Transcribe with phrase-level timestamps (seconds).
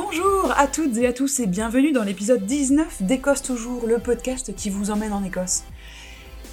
[0.00, 4.54] Bonjour à toutes et à tous et bienvenue dans l'épisode 19 d'Écosse Toujours, le podcast
[4.54, 5.64] qui vous emmène en Écosse.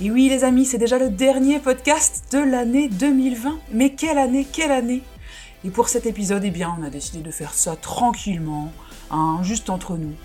[0.02, 3.60] Et oui les amis, c'est déjà le dernier podcast de l'année 2020.
[3.72, 5.04] Mais quelle année, quelle année
[5.64, 8.72] Et pour cet épisode, eh bien, on a décidé de faire ça tranquillement,
[9.12, 10.16] hein, juste entre nous.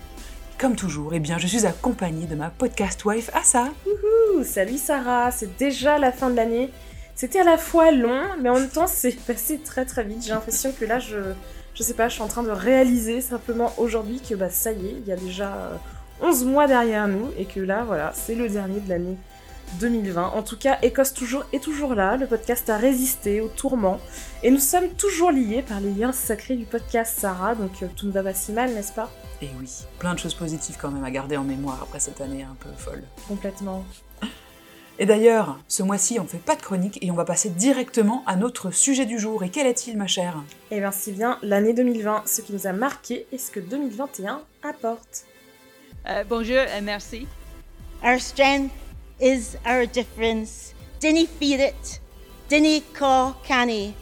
[0.57, 3.67] Comme toujours, eh bien, je suis accompagnée de ma podcast wife Assa.
[3.85, 6.71] Wouhou, salut Sarah, c'est déjà la fin de l'année.
[7.13, 10.23] C'était à la fois long, mais en même temps, c'est passé très très vite.
[10.23, 11.35] J'ai l'impression que là, je,
[11.73, 14.87] je sais pas, je suis en train de réaliser simplement aujourd'hui que bah ça y
[14.87, 15.75] est, il y a déjà euh,
[16.21, 19.17] 11 mois derrière nous et que là, voilà, c'est le dernier de l'année
[19.79, 20.27] 2020.
[20.29, 22.17] En tout cas, Écosse toujours est toujours là.
[22.17, 23.99] Le podcast a résisté au tourment
[24.43, 27.55] et nous sommes toujours liés par les liens sacrés du podcast Sarah.
[27.55, 29.09] Donc euh, tout ne va pas si mal, n'est-ce pas?
[29.41, 32.43] Et oui, plein de choses positives quand même à garder en mémoire après cette année
[32.43, 33.03] un peu folle.
[33.27, 33.83] Complètement.
[34.99, 38.35] Et d'ailleurs, ce mois-ci, on fait pas de chronique et on va passer directement à
[38.35, 39.43] notre sujet du jour.
[39.43, 40.43] Et quel est-il, ma chère?
[40.69, 44.41] Et bien si bien l'année 2020, ce qui nous a marqué et ce que 2021
[44.63, 45.25] apporte.
[46.07, 47.27] Euh, bonjour et merci.
[48.03, 48.71] Our strength
[49.19, 50.73] is our difference.
[51.01, 52.01] Fear it.
[52.49, 53.93] Dinny caw canny.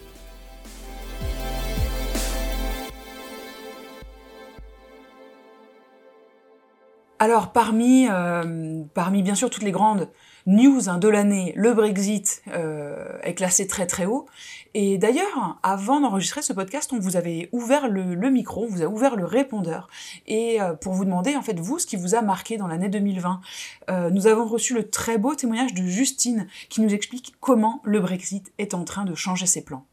[7.19, 10.09] Alors, parmi, euh, parmi bien sûr toutes les grandes
[10.45, 14.27] news hein, de l'année, le Brexit euh, est classé très très haut.
[14.73, 18.87] Et d'ailleurs, avant d'enregistrer ce podcast, on vous avait ouvert le, micro, on vous a
[18.87, 19.89] ouvert le répondeur,
[20.27, 22.89] et euh, pour vous demander en fait vous ce qui vous a marqué dans l'année
[22.89, 23.41] 2020.
[23.89, 27.99] Euh, nous avons reçu le très beau témoignage de Justine qui nous explique comment le
[27.99, 29.85] Brexit est en train de changer ses plans.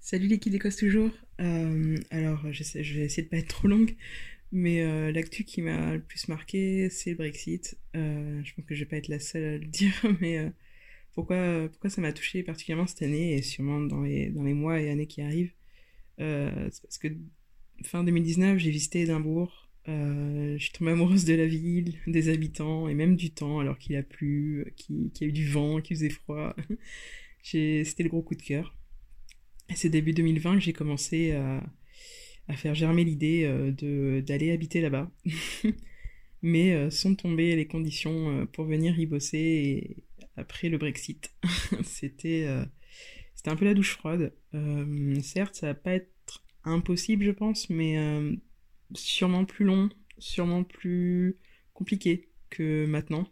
[0.00, 1.10] Salut l'équipe d'Écosse toujours.
[1.38, 3.96] Alors, je, je vais essayer de pas être trop longue,
[4.52, 7.78] mais euh, l'actu qui m'a le plus marqué, c'est le Brexit.
[7.96, 10.50] Euh, je pense que je vais pas être la seule à le dire, mais euh,
[11.14, 14.80] pourquoi, pourquoi ça m'a touché particulièrement cette année et sûrement dans les, dans les mois
[14.80, 15.54] et années qui arrivent
[16.18, 17.08] C'est parce que
[17.84, 19.70] fin 2019, j'ai visité Édimbourg.
[19.86, 23.96] Je suis tombée amoureuse de la ville, des habitants et même du temps, alors qu'il
[23.96, 26.54] a plu, qu'il y a eu du vent, qu'il faisait froid.
[27.42, 28.76] C'était le gros coup de cœur.
[29.74, 31.62] C'est début 2020 que j'ai commencé à,
[32.48, 35.10] à faire germer l'idée euh, de d'aller habiter là-bas.
[36.42, 40.04] Mais euh, sont tombées les conditions euh, pour venir y bosser
[40.36, 41.32] après le Brexit.
[41.84, 42.46] C'était
[43.34, 44.32] c'était un peu la douche froide.
[45.22, 47.96] Certes, ça va pas être impossible, je pense, mais
[48.94, 49.88] sûrement plus long,
[50.18, 51.38] sûrement plus
[51.72, 53.26] compliqué que maintenant.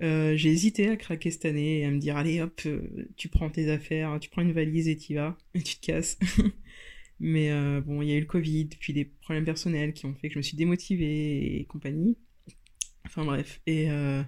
[0.00, 2.60] J'ai hésité à craquer cette année et à me dire allez hop,
[3.16, 6.18] tu prends tes affaires, tu prends une valise et t'y vas, et tu te casses.
[7.20, 10.14] Mais euh, bon, il y a eu le Covid, puis des problèmes personnels qui ont
[10.14, 12.16] fait que je me suis démotivée et compagnie.
[13.06, 14.22] Enfin bref, et euh,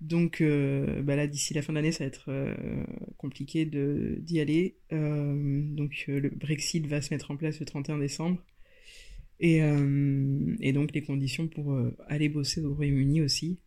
[0.00, 2.56] donc euh, bah là d'ici la fin de l'année, ça va être
[3.18, 4.76] compliqué d'y aller.
[4.90, 8.42] Donc le Brexit va se mettre en place le 31 décembre.
[9.40, 9.60] Et,
[10.72, 11.78] donc les conditions pour
[12.08, 13.60] aller bosser au Royaume-Uni aussi.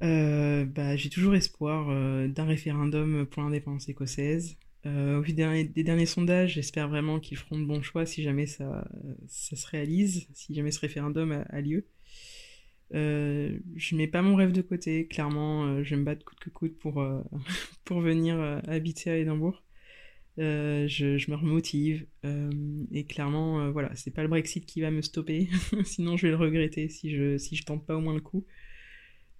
[0.00, 1.88] Bah, j'ai toujours espoir
[2.28, 4.58] d'un référendum pour l'indépendance écossaise.
[4.86, 8.46] Euh, au vu des derniers, sondages, j'espère vraiment qu'ils feront de bons choix si jamais
[8.46, 8.88] ça,
[9.26, 11.84] ça se réalise, si jamais ce référendum a, lieu.
[12.94, 16.38] Euh, je mets pas mon rêve de côté, clairement, euh, je vais me battre coûte
[16.38, 17.22] que coûte pour, euh,
[17.84, 19.62] pour venir habiter à Édimbourg.
[20.38, 22.06] Je, me remotive
[22.92, 25.48] et clairement, voilà, c'est pas le Brexit qui va me stopper,
[25.84, 28.46] sinon je vais le regretter si je, si je tente pas au moins le coup.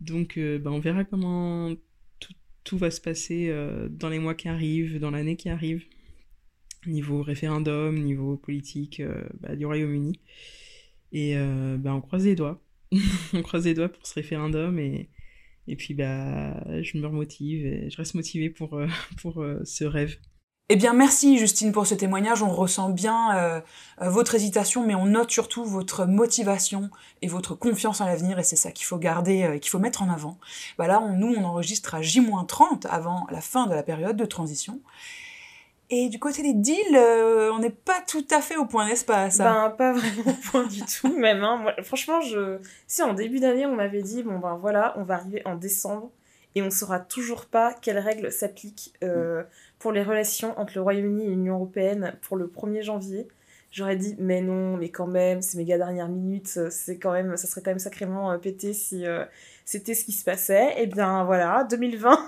[0.00, 1.74] Donc, bah, on verra comment
[2.68, 5.84] tout, va se passer euh, dans les mois qui arrivent, dans l'année qui arrive,
[6.86, 10.20] niveau référendum, niveau politique euh, bah, du Royaume-Uni.
[11.12, 12.62] Et euh, bah, on croise les doigts.
[13.32, 15.08] on croise les doigts pour ce référendum et,
[15.76, 18.80] puis bah, je me remotive et je reste motivée pour,
[19.64, 20.18] ce rêve.
[20.70, 22.42] Eh bien, merci Justine pour ce témoignage.
[22.42, 23.60] On ressent bien euh,
[24.02, 26.90] euh, votre hésitation, mais on note surtout votre motivation
[27.22, 29.78] et votre confiance en l'avenir, et c'est ça qu'il faut garder, euh, et qu'il faut
[29.78, 30.36] mettre en avant.
[30.76, 34.26] Bah là, on, nous, on enregistre à J-30 avant la fin de la période de
[34.26, 34.80] transition.
[35.88, 39.06] Et du côté des deals, euh, on n'est pas tout à fait au point, n'est-ce
[39.06, 41.42] pas ça Ben, pas vraiment au point du tout, même.
[41.44, 41.56] Hein.
[41.62, 42.58] Moi, franchement, je...
[42.86, 46.10] si en début d'année, on m'avait dit, bon ben voilà, on va arriver en décembre
[46.54, 49.44] et on saura toujours pas quelles règles s'appliquent euh,
[49.78, 53.28] pour les relations entre le Royaume-Uni et l'Union Européenne pour le 1er janvier.
[53.70, 57.36] J'aurais dit, mais non, mais quand même, c'est méga dernière minute, euh, c'est quand même,
[57.36, 59.24] ça serait quand même sacrément euh, pété si euh,
[59.66, 60.72] c'était ce qui se passait.
[60.82, 62.26] Et bien voilà, 2020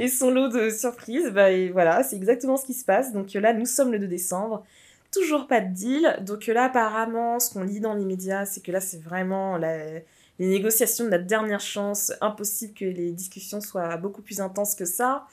[0.00, 3.12] et son lot de surprises, bah, et voilà, c'est exactement ce qui se passe.
[3.12, 4.64] Donc là, nous sommes le 2 décembre,
[5.12, 6.16] toujours pas de deal.
[6.22, 9.98] Donc là, apparemment, ce qu'on lit dans les médias, c'est que là, c'est vraiment la-
[10.38, 12.10] les négociations de la dernière chance.
[12.22, 15.26] Impossible que les discussions soient beaucoup plus intenses que ça.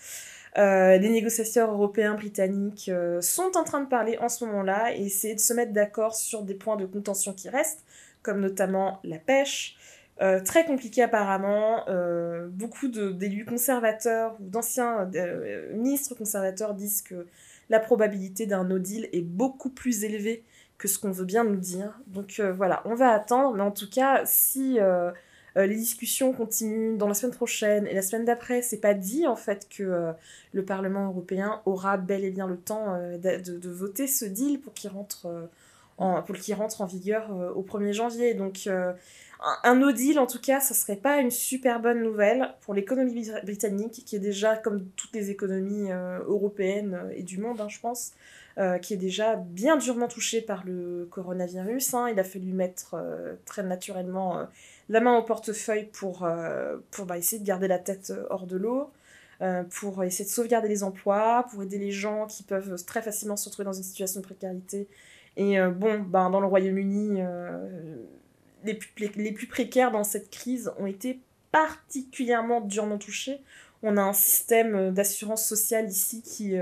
[0.57, 5.05] Euh, les négociateurs européens, britanniques euh, sont en train de parler en ce moment-là et
[5.05, 7.83] essayer de se mettre d'accord sur des points de contention qui restent,
[8.21, 9.77] comme notamment la pêche.
[10.21, 11.85] Euh, très compliqué apparemment.
[12.49, 15.09] beaucoup d'élus conservateurs ou d'anciens
[15.73, 17.27] ministres conservateurs disent que
[17.69, 20.43] la probabilité d'un no deal est beaucoup plus élevée
[20.77, 21.99] que ce qu'on veut bien nous dire.
[22.07, 24.77] Donc voilà, on va attendre, mais en tout cas, si
[25.57, 28.61] euh, les discussions continuent dans la semaine prochaine et la semaine d'après.
[28.61, 30.11] C'est pas dit en fait que euh,
[30.53, 34.73] le Parlement européen aura bel et bien le temps euh, de, voter ce deal pour
[34.73, 35.27] qu'il rentre,
[35.97, 38.33] en, pour qu'il rentre en vigueur au 1er janvier.
[38.33, 38.67] Donc
[39.63, 43.29] un no deal en tout cas, ça serait pas une super bonne nouvelle pour l'économie
[43.43, 45.91] britannique qui est déjà comme toutes les économies
[46.27, 48.13] européennes et du monde, hein, je pense.
[48.81, 51.93] qui est déjà bien durement touchée par le coronavirus.
[51.93, 52.09] Hein.
[52.09, 52.95] Il a fallu mettre
[53.45, 54.47] très naturellement
[54.91, 58.45] la main au portefeuille pour, euh, pour bah, essayer de garder la tête euh, hors
[58.45, 58.91] de l'eau,
[59.41, 63.35] euh, pour essayer de sauvegarder les emplois, pour aider les gens qui peuvent très facilement
[63.35, 64.87] se retrouver dans une situation de précarité.
[65.37, 67.21] Et bon, ben, dans le Royaume-Uni,
[68.65, 71.21] les, plus, les, plus précaires dans cette crise ont été
[71.53, 73.39] particulièrement durement touchés.
[73.81, 76.55] On a un système d'assurance sociale ici qui,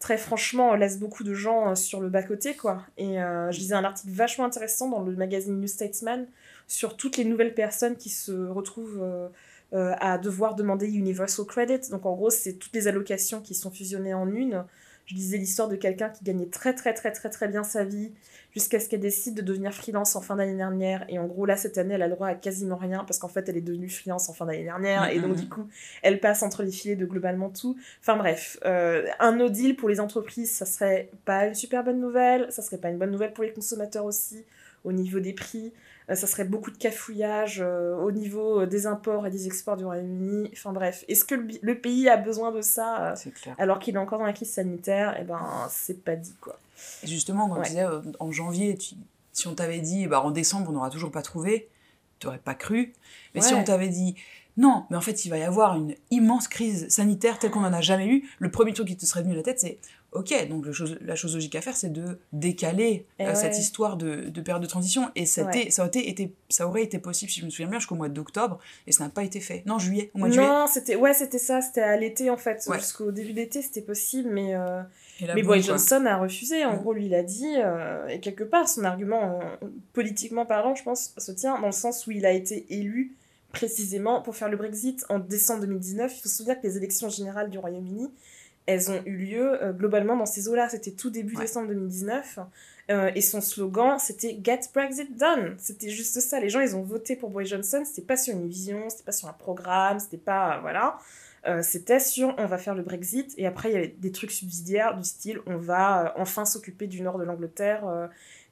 [0.00, 2.82] très franchement, laisse beaucoup de gens sur le bas-côté, quoi.
[2.98, 6.26] Et je lisais un article vachement intéressant dans le magazine New Statesman
[6.68, 9.28] sur toutes les nouvelles personnes qui se retrouvent euh,
[9.74, 11.90] euh, à devoir demander Universal Credit.
[11.90, 14.64] Donc en gros, c'est toutes les allocations qui sont fusionnées en une.
[15.08, 18.12] Je disais l'histoire de quelqu'un qui gagnait très très très très très bien sa vie
[18.54, 21.04] jusqu'à ce qu'elle décide de devenir freelance en fin d'année dernière.
[21.08, 23.28] Et en gros, là, cette année, elle a le droit à quasiment rien parce qu'en
[23.28, 25.08] fait, elle est devenue freelance en fin d'année dernière.
[25.10, 25.66] Et donc, du coup,
[26.02, 27.76] elle passe entre les filets de globalement tout.
[28.00, 32.00] Enfin bref, euh, un no deal pour les entreprises, ça serait pas une super bonne
[32.00, 32.46] nouvelle.
[32.50, 34.44] Ça serait pas une bonne nouvelle pour les consommateurs aussi
[34.84, 35.72] au niveau des prix.
[36.10, 39.76] Euh, ça serait beaucoup de cafouillage euh, au niveau euh, des imports et des exports
[39.76, 40.50] du Royaume-Uni.
[40.52, 43.14] Enfin bref, est-ce que le, pays a besoin de ça
[43.58, 45.16] alors qu'il est encore dans la crise sanitaire?
[45.20, 45.40] Eh ben,
[45.70, 46.58] c'est pas dit quoi.
[47.02, 47.86] Et justement, quand tu disais
[48.20, 48.78] en janvier,
[49.32, 51.68] si on t'avait dit bah, en décembre on n'aura toujours pas trouvé,
[52.18, 52.94] tu n'aurais pas cru.
[53.34, 54.14] Mais si on t'avait dit
[54.56, 57.72] non, mais en fait il va y avoir une immense crise sanitaire telle qu'on n'en
[57.72, 59.78] a jamais eu, le premier truc qui te serait venu à la tête c'est
[60.12, 60.64] Ok, donc
[61.02, 64.66] la chose logique à faire, c'est de décaler eh euh, cette histoire de, période de
[64.66, 65.10] transition.
[65.14, 67.94] Et ça, ça, aurait été, ça aurait été possible, si je me souviens bien, jusqu'au
[67.94, 69.62] mois d'octobre, et ça n'a pas été fait.
[69.66, 70.46] Non, juillet, au mois de juillet.
[70.46, 72.66] Non, c'était ouais, ça, c'était à l'été en fait.
[72.78, 74.80] Jusqu'au début de l'été, c'était possible, mais, euh,
[75.20, 76.64] mais Boris Johnson a refusé.
[76.64, 79.40] En gros, lui, il a dit, euh, et quelque part, son argument,
[79.92, 83.14] politiquement parlant, je pense, se tient dans le sens où il a été élu
[83.52, 86.12] précisément pour faire le Brexit en décembre 2019.
[86.16, 88.10] Il faut se souvenir que les élections générales du Royaume-Uni,
[88.68, 90.68] elles ont eu lieu euh, globalement dans ces eaux-là.
[90.68, 92.38] C'était tout début décembre 2019.
[92.90, 95.54] Euh, et son slogan, c'était Get Brexit Done.
[95.56, 96.38] C'était juste ça.
[96.38, 97.82] Les gens, ils ont voté pour Boris Johnson.
[97.86, 100.58] C'était pas sur une vision, c'était pas sur un programme, c'était pas.
[100.60, 100.98] voilà.
[101.46, 103.32] Euh, c'était sur on va faire le Brexit.
[103.38, 107.00] Et après, il y avait des trucs subsidiaires du style on va enfin s'occuper du
[107.00, 107.84] nord de l'Angleterre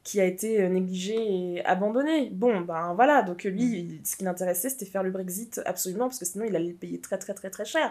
[0.06, 2.30] qui a été euh, négligé et abandonné.
[2.30, 4.04] Bon, ben voilà, donc lui, mm.
[4.04, 7.18] ce qui l'intéressait, c'était faire le Brexit absolument, parce que sinon il allait payer très
[7.18, 7.90] très très très cher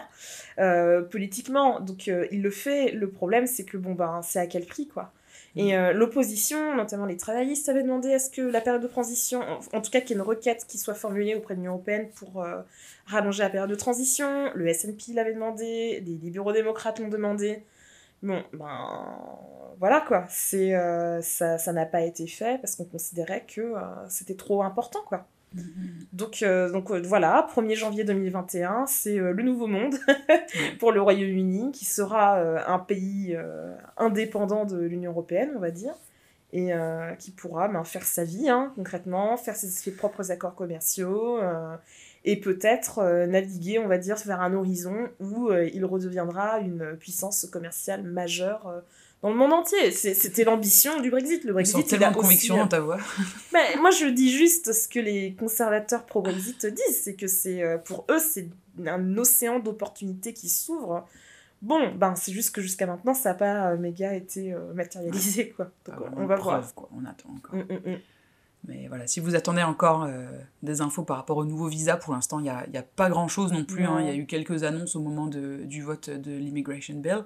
[0.58, 1.78] euh, politiquement.
[1.78, 2.90] Donc euh, il le fait.
[2.92, 5.12] Le problème, c'est que bon, ben c'est à quel prix, quoi?
[5.56, 5.60] Mm.
[5.60, 9.42] Et l'opposition, notamment les travaillistes, avaient demandé à ce que la période de transition,
[9.74, 12.08] en, tout cas qu'il y ait une requête qui soit formulée auprès de l'Union européenne
[12.14, 12.46] pour
[13.06, 14.50] rallonger la période de transition.
[14.54, 17.62] Le SNP l'avait demandé, les libéraux démocrates l'ont demandé.
[18.22, 18.68] Bon, ben
[19.78, 24.34] voilà quoi, c'est euh, ça n'a pas été fait parce qu'on considérait que euh, c'était
[24.34, 25.26] trop important quoi.
[25.54, 26.06] Mm-hmm.
[26.12, 29.94] Donc, euh, donc voilà, 1er janvier 2021, c'est le nouveau monde
[30.78, 33.38] pour le Royaume-Uni qui sera un pays
[33.96, 35.94] indépendant de l'Union européenne, on va dire,
[36.52, 36.70] et
[37.18, 41.38] qui pourra ben, faire sa vie hein, concrètement, faire ses, ses, propres accords commerciaux
[42.26, 46.96] et peut-être euh, naviguer, on va dire, vers un horizon où euh, il redeviendra une
[46.98, 48.80] puissance commerciale majeure euh,
[49.22, 49.92] dans le monde entier.
[49.92, 51.44] C'était l'ambition du Brexit.
[51.44, 52.98] Le Brexit, il tellement de conviction dans ta voix.
[53.54, 58.04] Mais moi, je dis juste ce que les conservateurs pro-Brexit disent, c'est que c'est pour
[58.10, 58.48] eux, c'est
[58.84, 61.08] un océan d'opportunités qui s'ouvre.
[61.62, 65.70] Bon, ben c'est juste que jusqu'à maintenant, ça n'a pas méga été matérialisé, quoi.
[65.86, 66.74] Donc, on, va voir.
[66.74, 66.88] Quoi.
[66.94, 67.54] On attend encore.
[67.54, 67.98] Mm, mm, mm.
[68.68, 70.26] Mais voilà, si vous attendez encore euh,
[70.62, 73.52] des infos par rapport au nouveau visa, pour l'instant, il n'y a, a, pas grand-chose
[73.52, 73.84] non plus.
[73.84, 74.00] Hein.
[74.00, 77.24] Il y a eu quelques annonces au moment de, du vote de l'immigration bill,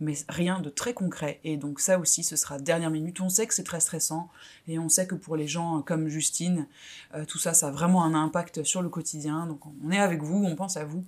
[0.00, 1.38] mais rien de très concret.
[1.44, 3.20] Et donc ça aussi, ce sera dernière minute.
[3.20, 4.28] On sait que c'est très stressant,
[4.66, 6.66] et on sait que pour les gens comme Justine,
[7.14, 9.46] euh, tout ça, ça a vraiment un impact sur le quotidien.
[9.46, 11.04] Donc on est avec vous, on pense à vous,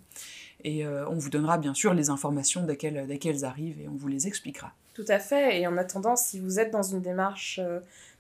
[0.62, 3.88] et euh, on vous donnera bien sûr les informations dès qu'elles, dès qu'elles arrivent, et
[3.88, 4.72] on vous les expliquera.
[4.94, 7.58] Tout à fait, et en attendant, si vous êtes dans une démarche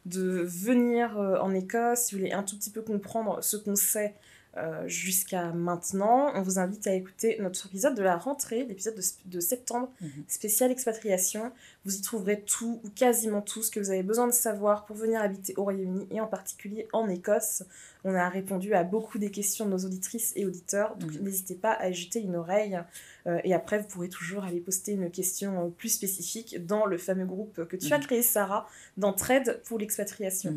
[0.04, 3.76] de venir euh, en Écosse, si vous voulez un tout petit peu comprendre ce qu'on
[3.76, 4.14] sait
[4.58, 6.30] euh, jusqu'à maintenant.
[6.34, 10.10] On vous invite à écouter notre épisode de la rentrée, l'épisode de, de septembre, Mhm.
[10.28, 11.50] spécial expatriation.
[11.84, 14.96] Vous y trouverez tout ou quasiment tout ce que vous avez besoin de savoir pour
[14.96, 17.62] venir habiter au Royaume-Uni et en particulier en Écosse.
[18.04, 21.22] On a répondu à beaucoup des questions de nos auditrices et auditeurs, donc Mhm.
[21.22, 22.78] n'hésitez pas à jeter une oreille.
[23.26, 26.98] Euh, et après, vous pourrez toujours aller poster une question euh, plus spécifique dans le
[26.98, 28.04] fameux groupe que tu as Mhm.
[28.04, 30.54] créé, Sarah, d'entraide pour l'expatriation.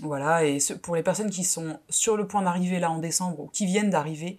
[0.00, 3.40] Voilà, et ce- pour les personnes qui sont sur le point d'arriver là en décembre
[3.40, 4.38] ou qui viennent d'arriver,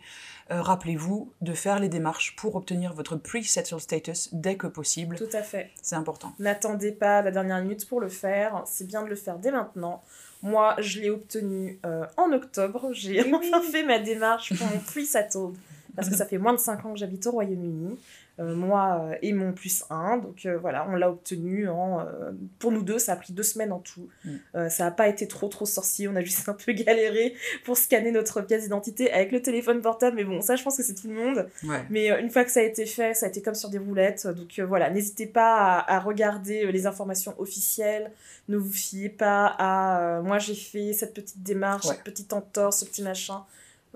[0.52, 5.16] euh, rappelez-vous de faire les démarches pour obtenir votre pre-settled status dès que possible.
[5.18, 5.70] Tout à fait.
[5.82, 6.34] C'est important.
[6.40, 8.64] N'attendez pas la dernière minute pour le faire.
[8.66, 10.02] C'est bien de le faire dès maintenant.
[10.42, 12.90] Moi, je l'ai obtenu euh, en octobre.
[12.94, 15.52] J'ai Oui, enfin fait ma démarche pour mon plus settled.
[15.96, 17.98] Parce que ça fait moins de 5 ans que j'habite au Royaume-Uni.
[18.40, 20.20] Euh, moi euh, et mon plus 1.
[20.20, 22.00] Donc euh, voilà, on l'a obtenu en.
[22.00, 24.08] euh, pour nous deux, ça a pris deux semaines en tout.
[24.24, 24.70] Mm.
[24.70, 26.08] Ça n'a pas été trop trop sorcier.
[26.08, 27.34] On a juste un peu galéré
[27.66, 30.16] pour scanner notre pièce d'identité avec le téléphone portable.
[30.16, 31.48] Mais bon, ça, je pense que c'est tout le monde.
[31.66, 31.84] Ouais.
[31.90, 34.26] Mais une fois que ça a été fait, ça a été comme sur des roulettes.
[34.28, 38.12] Donc voilà, n'hésitez pas à, à regarder les informations officielles.
[38.48, 41.96] Ne vous fiez pas à moi j'ai fait cette petite démarche, Ouais.
[41.96, 43.44] cette petite entorse, ce petit machin.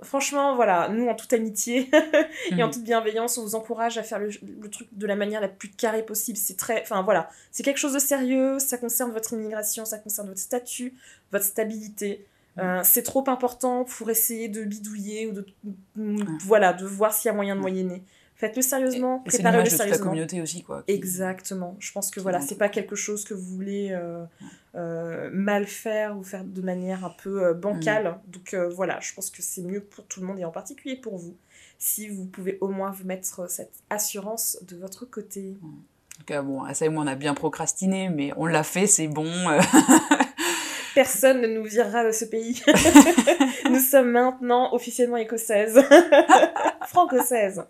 [0.02, 1.90] Franchement, voilà, nous en toute amitié
[2.52, 2.74] et en Mhm.
[2.74, 5.70] toute bienveillance, on vous encourage à faire le, le truc de la manière la plus
[5.70, 6.38] carrée possible.
[6.38, 8.58] C'est très, enfin voilà, c'est quelque chose de sérieux.
[8.60, 10.94] Ça concerne votre immigration, ça concerne votre statut,
[11.32, 12.26] votre stabilité.
[12.60, 15.46] Euh, c'est trop important pour essayer de bidouiller ou de
[16.46, 18.04] voilà de voir s'il y a moyen de moyenner.
[18.36, 20.06] Faites-le sérieusement, c'est préparez-le de toute la sérieusement.
[20.10, 20.84] communauté aussi, quoi.
[20.86, 21.76] qui- Exactement.
[21.80, 24.24] Je pense que voilà, c'est pas quelque chose que vous voulez euh,
[24.76, 28.20] euh, mal faire ou faire de manière un peu euh, bancale.
[28.28, 30.96] Donc euh, voilà, je pense que c'est mieux pour tout le monde et en particulier
[30.96, 31.38] pour vous
[31.78, 35.56] si vous pouvez au moins vous mettre cette assurance de votre côté.
[35.64, 38.88] En tout cas, bon, ça et moi, on a bien procrastiné, mais on l'a fait,
[38.88, 39.26] c'est bon.
[40.96, 42.62] Personne ne nous virera de ce pays.
[43.70, 45.80] Nous sommes maintenant officiellement écossaises.
[46.88, 47.64] Franco-saises.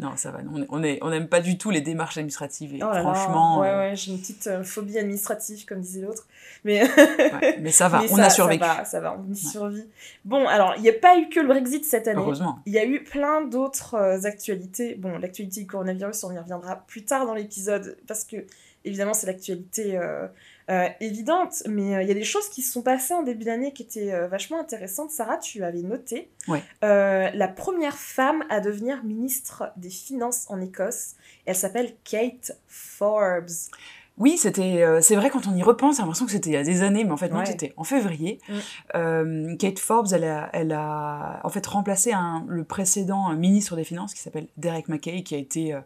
[0.00, 0.38] Non, ça va.
[0.70, 2.72] On est- on n'aime pas du tout les démarches administratives.
[2.74, 5.80] Et Oh là là, franchement, ouais, euh, ouais, j'ai une petite euh, phobie administrative, comme
[5.80, 6.26] disait l'autre.
[6.64, 6.82] Mais,
[7.42, 8.02] ouais, mais ça va.
[8.02, 8.64] mais on ça- a survécu.
[8.64, 9.86] Ça va, ça va, on y survit.
[10.24, 12.20] Bon, alors, il n'y a pas eu que le Brexit cette année.
[12.20, 12.60] Heureusement.
[12.66, 14.94] Il y a eu plein d'autres euh, actualités.
[14.94, 18.36] Bon, l'actualité du coronavirus, on y reviendra plus tard dans l'épisode, parce que,
[18.84, 20.28] évidemment, c'est l'actualité euh,
[20.70, 21.62] euh, évidente.
[21.66, 23.82] Mais euh, il y a des choses qui se sont passées en début d'année qui
[23.82, 25.10] étaient euh, vachement intéressantes.
[25.10, 26.62] Sarah, tu avais noté Ouais.
[26.82, 31.14] la première femme à devenir ministre des Finances en Écosse.
[31.46, 33.50] Elle s'appelle Kate Forbes.
[34.18, 36.56] Oui, c'était, euh, c'est vrai quand on y repense, j'ai l'impression que c'était il y
[36.56, 37.46] a des années, mais en fait non, Ouais.
[37.46, 38.40] c'était en février.
[38.48, 38.52] Mm.
[38.96, 43.84] Euh, Kate Forbes, elle a, elle a en fait remplacé un, le précédent ministre des
[43.84, 45.80] Finances qui s'appelle Derek Mackay, qui a été euh,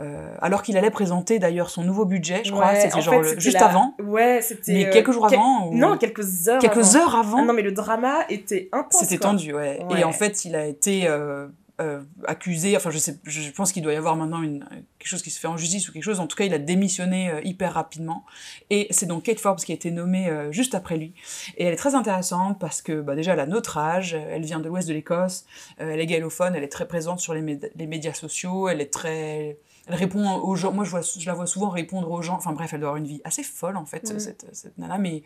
[0.00, 3.14] euh, alors qu'il allait présenter d'ailleurs son nouveau budget, je crois, Ouais, c'était en genre
[3.14, 4.72] fait, le- c'était juste la- avant, Ouais, c'était.
[4.72, 6.60] mais euh, quelques jours quel- avant, ou Non, quelques heures.
[6.60, 6.98] quelques avant.
[7.00, 7.38] heures avant.
[7.40, 9.00] Ah non, mais le drama était intense.
[9.02, 9.82] C'était tendu, ouais.
[9.90, 10.00] Ouais.
[10.00, 11.46] Et en fait, il a été euh,
[11.80, 12.76] euh, accusé.
[12.76, 14.60] Enfin, je sais, je pense qu'il doit y avoir maintenant une,
[14.98, 16.20] quelque chose qui se fait en justice ou quelque chose.
[16.20, 18.24] En tout cas, il a démissionné euh, hyper rapidement.
[18.70, 21.12] Et c'est donc Kate Forbes qui a été nommée euh, juste après lui.
[21.56, 24.14] Et elle est très intéressante parce que bah, déjà, elle a notre âge.
[24.14, 25.44] Elle vient de l'ouest de l'Écosse.
[25.80, 26.54] euh, elle est gallophone.
[26.54, 28.68] Elle est très présente sur les, les médias sociaux.
[28.68, 29.58] Elle est très
[29.88, 30.72] elle répond aux gens.
[30.72, 32.34] Moi, je, vois, je la vois souvent répondre aux gens.
[32.36, 34.18] Enfin bref, elle doit avoir une vie assez folle en fait, Mm.
[34.18, 34.98] cette, cette nana.
[34.98, 35.22] Mais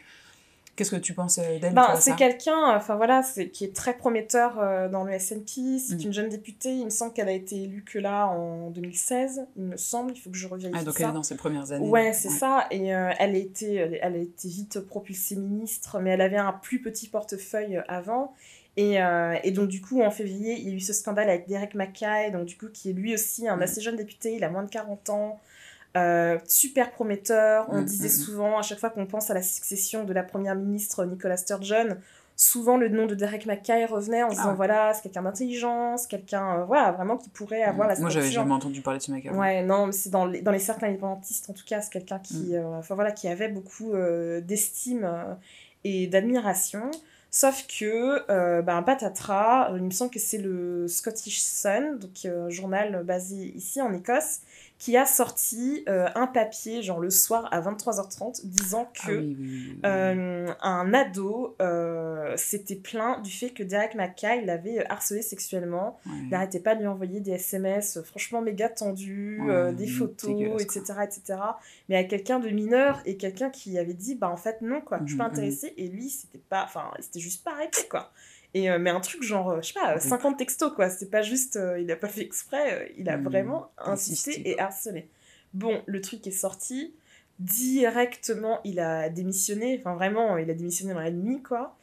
[0.76, 3.22] qu'est-ce que tu penses euh, d'elle Ben, toi, c'est quelqu'un, enfin voilà,
[3.52, 5.78] qui est très prometteur euh, dans le SNP.
[5.78, 6.00] C'est Mm.
[6.06, 6.70] une jeune députée.
[6.74, 9.46] Il me semble qu'elle a été élue que là en 2016.
[9.56, 10.12] Il me semble.
[10.14, 11.04] Il faut que je revérifie Ah, donc ça.
[11.04, 11.88] elle est dans ses premières années.
[11.88, 12.66] Ouais, c'est ça.
[12.70, 16.52] Et euh, elle, a été, elle a été vite propulsée ministre, mais elle avait un
[16.52, 18.34] plus petit portefeuille avant.
[18.76, 21.48] Et, euh, et donc, du coup, en février, il y a eu ce scandale avec
[21.48, 23.62] Derek Mackay, donc du coup, qui est lui aussi un Mm.
[23.62, 25.40] assez jeune député, il a moins de 40 ans.
[25.96, 27.66] Euh, super prometteur.
[27.70, 28.24] On Mm, disait mm, mm.
[28.24, 31.96] souvent, à chaque fois qu'on pense à la succession de la première ministre Nicola Sturgeon,
[32.38, 35.96] souvent le nom de Derek Mackay revenait en se disant Ah voilà, c'est quelqu'un d'intelligent,
[35.96, 39.04] c'est quelqu'un, euh, voilà, vraiment qui pourrait avoir la Moi, j'avais jamais entendu parler de
[39.04, 39.38] ce mec avant.
[39.40, 42.18] Ouais, non, mais c'est dans les, dans les cercles indépendantistes, en tout cas, c'est quelqu'un
[42.18, 42.54] qui, Mm.
[42.56, 45.32] euh, enfin, voilà, qui avait beaucoup euh, d'estime euh,
[45.84, 46.90] et d'admiration.
[47.30, 52.46] Sauf que, euh, ben, patatras, il me semble que c'est le Scottish Sun, donc euh,
[52.46, 54.40] un journal basé ici en Écosse,
[54.78, 59.16] qui a sorti euh, un papier, genre le soir à 23h30, disant Ah que oui,
[59.18, 59.80] oui, oui, oui, oui.
[59.86, 65.98] euh, un ado euh, s'était plaint du fait que Derek Mackay l'avait harcelé sexuellement.
[66.30, 69.40] N'arrêtait pas de lui envoyer des SMS franchement méga tendus,
[69.76, 71.38] des photos, etc., etc.
[71.88, 74.98] Mais à quelqu'un de mineur et quelqu'un qui avait dit, bah en fait non, quoi,
[75.04, 75.38] je suis pas Mhm, mhm.
[75.38, 75.72] intéressée.
[75.78, 78.10] Et lui, c'était pas, enfin, c'était juste pas arrêté, quoi.
[78.54, 80.08] Et, euh, mais un truc genre, euh, je sais pas, euh, Oui.
[80.08, 80.88] 50 textos, quoi.
[80.90, 83.24] C'est pas juste, euh, il a pas fait exprès, il a Mhm.
[83.24, 85.08] vraiment insisté et harcelé.
[85.54, 86.94] Bon, le truc est sorti.
[87.38, 89.76] Directement, il a démissionné.
[89.78, 91.76] Enfin, vraiment, il a démissionné dans la nuit, quoi.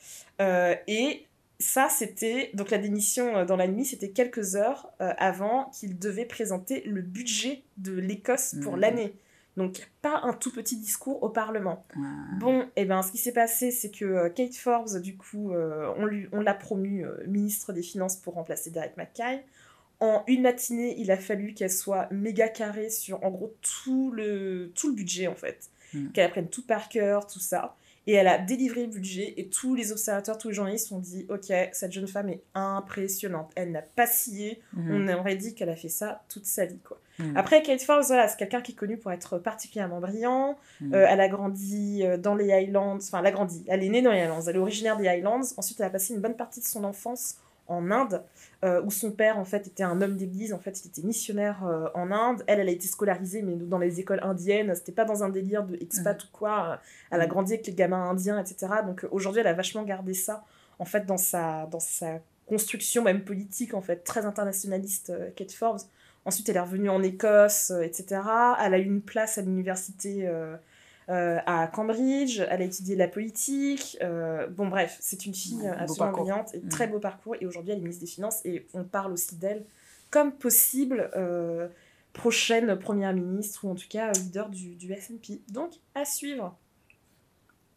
[0.88, 1.25] Et
[1.60, 2.50] ça, c'était.
[2.53, 7.63] Donc la démission dans la nuit, c'était quelques heures avant qu'il devait présenter le budget
[7.77, 8.79] de l'Écosse pour Mhm.
[8.79, 9.13] l'année.
[9.55, 11.86] Donc pas un tout petit discours au Parlement.
[11.95, 12.01] Ouais.
[12.39, 15.93] Bon, et ben ce qui s'est passé, c'est que euh, Kate Forbes, du coup, euh,
[15.98, 19.43] on lui- on l'a promu euh, ministre des Finances pour remplacer Derek Mackay.
[20.00, 24.72] En une matinée, il a fallu qu'elle soit méga carrée sur, en gros, tout le,
[24.75, 25.69] tout le budget, en fait.
[25.93, 26.07] Mm.
[26.10, 27.75] Qu'elle apprenne tout par cœur, tout ça.
[28.05, 31.25] Et elle a délivré le budget, et tous les observateurs, tous les journalistes ont dit
[31.29, 33.51] Ok, cette jeune femme est impressionnante.
[33.55, 34.60] Elle n'a pas scié.
[34.74, 35.07] Mhm.
[35.10, 37.00] On aurait dit qu'elle a fait ça toute sa vie, quoi.
[37.20, 37.38] Mhm.
[37.38, 40.58] Après, Kate Forbes, voilà, c'est quelqu'un qui est connu pour être particulièrement brillant.
[40.82, 40.93] Mhm.
[40.96, 44.01] Euh, elle a grandi euh, dans les Highlands, enfin, elle a grandi, elle est née
[44.01, 45.41] dans les Highlands, elle est originaire des Highlands.
[45.58, 48.22] Ensuite, elle a passé une bonne partie de son enfance en Inde,
[48.65, 51.63] euh, où son père, en fait, était un homme d'église, en fait, il était missionnaire
[51.65, 52.43] euh, en Inde.
[52.48, 55.63] Elle, elle a été scolarisée, mais dans les écoles indiennes, c'était pas dans un délire
[55.63, 56.79] de expat ou quoi.
[57.10, 57.29] Elle a Mhm.
[57.29, 58.67] grandi avec les gamins indiens, etc.
[58.86, 60.43] Donc, aujourd'hui, elle a vachement gardé ça,
[60.77, 65.79] en fait, dans sa, dans sa construction, même politique, en fait, très internationaliste, Kate Forbes.
[66.25, 68.22] Ensuite, elle est revenue en Écosse, euh, etc.
[68.63, 70.56] Elle a eu une place à l'université euh,
[71.10, 72.42] euh, à Cambridge.
[72.50, 73.98] Elle a étudié la politique.
[74.51, 76.70] bon, bref, c'est une fille beau absolument brillante et Mm.
[76.70, 77.36] très beau parcours.
[77.42, 79.65] Et aujourd'hui, elle est ministre des Finances et on parle aussi d'elle
[80.12, 81.10] comme possible
[82.13, 85.42] prochaine première ministre ou en tout cas leader du, du SNP.
[85.50, 86.56] Donc, à suivre.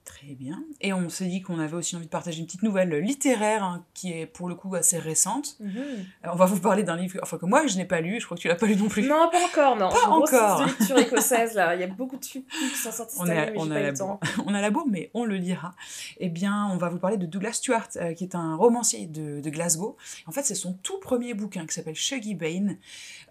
[0.07, 0.63] Très bien.
[0.81, 3.85] Et on s'est dit qu'on avait aussi envie de partager une petite nouvelle littéraire hein,
[3.93, 5.59] qui est pour le coup assez récente.
[5.61, 8.25] Euh, On va vous parler d'un livre enfin, que moi je n'ai pas lu, je
[8.25, 9.03] crois que tu l'as pas lu non plus.
[9.03, 9.89] Non, pas encore, non.
[9.91, 10.61] Pas grosse encore.
[10.61, 11.75] de lecture écossaise là.
[11.75, 14.21] Il y a beaucoup de trucs qui sont sortis On a pas la temps.
[14.47, 15.75] on a la bourre, mais on le lira.
[16.19, 19.41] Eh bien, on va vous parler de Douglas Stewart, euh, qui est un romancier de,
[19.41, 19.97] de Glasgow.
[20.27, 22.79] En fait, c'est son tout premier bouquin qui s'appelle Shuggy Bane,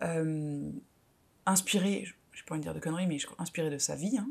[0.01, 0.69] euh,
[1.45, 2.03] inspiré,
[2.33, 4.17] je n'ai pas envie de dire de conneries, mais inspiré de sa vie.
[4.17, 4.27] hein.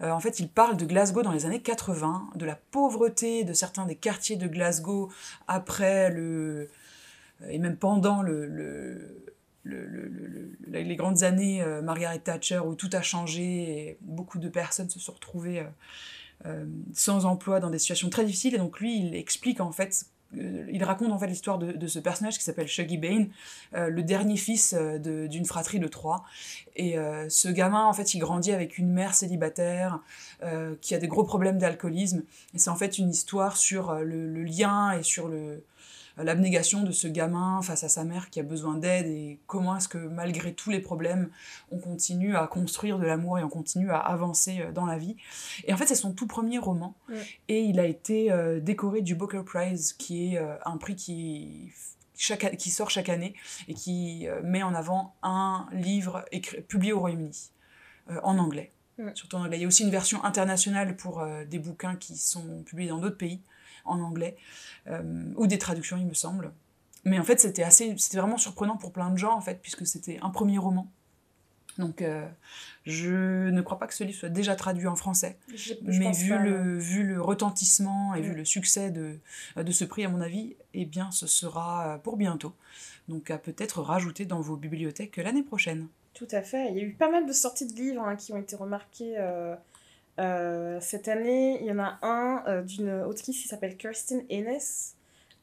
[0.00, 3.52] Euh, en fait, il parle de Glasgow dans les années 80, de la pauvreté de
[3.52, 5.10] certains des quartiers de Glasgow
[5.48, 6.68] après le.
[7.48, 8.46] et même pendant le.
[8.46, 9.20] le-
[9.66, 10.26] le- le- le-
[10.60, 13.42] le- les grandes années euh, Margaret Thatcher où tout a changé
[13.88, 15.64] et beaucoup de personnes se sont retrouvées euh,
[16.46, 20.04] euh, sans emploi dans des situations très difficiles et donc lui il explique en fait
[20.04, 20.08] euh,
[20.72, 23.28] il raconte en fait l'histoire de, ce personnage qui s'appelle Shuggy Bane,
[23.74, 26.24] euh, le dernier fils euh, d'une fratrie de trois.
[26.76, 30.00] Et euh, ce gamin, en fait, il grandit avec une mère célibataire
[30.42, 32.22] euh, qui a des gros problèmes d'alcoolisme.
[32.54, 35.62] Et c'est en fait une histoire sur euh, le lien et sur le
[36.16, 39.88] l'abnégation de ce gamin face à sa mère qui a besoin d'aide et comment est-ce
[39.88, 41.28] que malgré tous les problèmes
[41.72, 45.16] on continue à construire de l'amour et on continue à avancer euh, dans la vie
[45.64, 47.26] et en fait c'est son tout premier roman Ouais.
[47.48, 51.72] et il a été euh, décoré du Booker Prize qui est euh, un prix qui
[52.16, 53.34] chaque, qui sort chaque année
[53.66, 57.50] et qui euh, met en avant un livre écrit, publié au Royaume-Uni
[58.10, 58.70] euh, en anglais.
[58.98, 59.10] Ouais.
[59.16, 59.56] Surtout en anglais.
[59.58, 62.98] Il y a aussi une version internationale pour euh, des bouquins qui sont publiés dans
[62.98, 63.40] d'autres pays
[63.84, 64.36] en anglais
[64.88, 65.02] euh,
[65.36, 66.52] ou des traductions, il me semble.
[67.04, 69.86] Mais en fait, c'était assez, c'était vraiment surprenant pour plein de gens en fait, puisque
[69.86, 70.90] c'était un premier roman.
[71.76, 72.24] Donc, euh,
[72.86, 75.36] je ne crois pas que ce livre soit déjà traduit en français.
[75.48, 78.36] Je- je Mais vu pas, le, vu le retentissement et vu Mm.
[78.36, 79.18] le succès de,
[79.56, 82.54] de ce prix, à mon avis, eh bien, ce sera pour bientôt.
[83.08, 85.88] Donc, à peut-être rajouter dans vos bibliothèques l'année prochaine.
[86.14, 86.70] Tout à fait.
[86.70, 89.14] Il y a eu pas mal de sorties de livres hein, qui ont été remarquées
[89.18, 89.56] euh,
[90.18, 91.58] euh, cette année.
[91.60, 94.94] Il y en a un euh, d'une autrice qui s'appelle Kirsten Ennis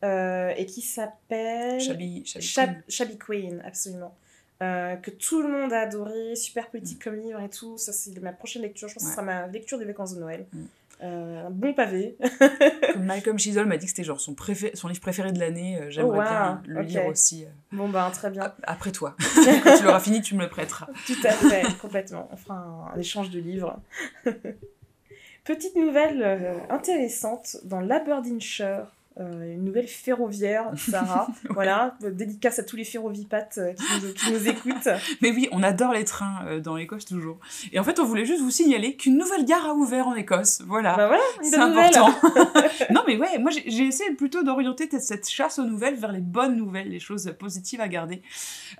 [0.04, 2.84] euh, et qui s'appelle Shabby, Shabby Shab- Queen.
[2.90, 4.16] Shabby Queen, absolument.
[4.62, 7.04] Euh, que tout le monde a adoré, super politique Mm.
[7.04, 7.78] comme livre et tout.
[7.78, 8.88] Ça, c'est ma prochaine lecture.
[8.88, 10.46] Je pense que ce sera ma lecture des vacances de Noël.
[10.54, 10.64] Mm.
[11.04, 12.16] Euh, un bon pavé.
[12.94, 15.78] Comme Malcolm Chisholm m'a dit que c'était genre son, préfé- son livre préféré de l'année.
[15.82, 17.44] euh, J'aimerais Oh, wow, bien le lire aussi.
[17.46, 18.44] euh, bon, ben, très bien.
[18.44, 19.16] ap- après toi.
[19.64, 20.88] Quand tu l'auras fini, tu me le prêteras.
[21.08, 22.30] Tout à fait, complètement.
[22.32, 23.80] On fera un, un échange de livres.
[25.44, 28.86] Petite nouvelle euh, intéressante dans l'Aberdeenshire.
[29.22, 31.28] Euh, une nouvelle ferroviaire, Sarah.
[31.50, 34.90] Voilà, dédicace à tous les ferrovipates euh, qui, nous, qui nous écoutent.
[35.22, 37.40] Mais oui, on adore les trains euh, dans l'Écosse toujours.
[37.72, 40.62] Et en fait, on voulait juste vous signaler qu'une nouvelle gare a ouvert en Écosse.
[40.68, 40.96] Voilà.
[40.98, 42.10] Bah voilà, C'est important.
[42.92, 46.56] non, mais ouais, moi j'ai essayé plutôt d'orienter cette chasse aux nouvelles vers les bonnes
[46.56, 48.22] nouvelles, les choses positives à garder.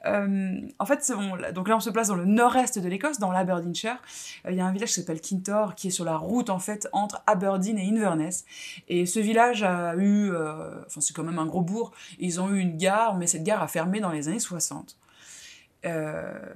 [0.06, 1.08] Euh, en fait,
[1.40, 3.98] là- donc là on se place dans le nord-est de l'Écosse, dans l'Aberdeenshire.
[4.50, 6.88] Il y a un village qui s'appelle Kintor, qui est sur la route en fait
[6.92, 8.46] entre Aberdeen et Inverness.
[8.88, 12.60] Et ce village a eu, euh, c'est quand même un gros bourg, ils ont eu
[12.60, 14.98] une gare, mais cette gare a fermé dans les années 60.
[15.86, 16.54] Euh,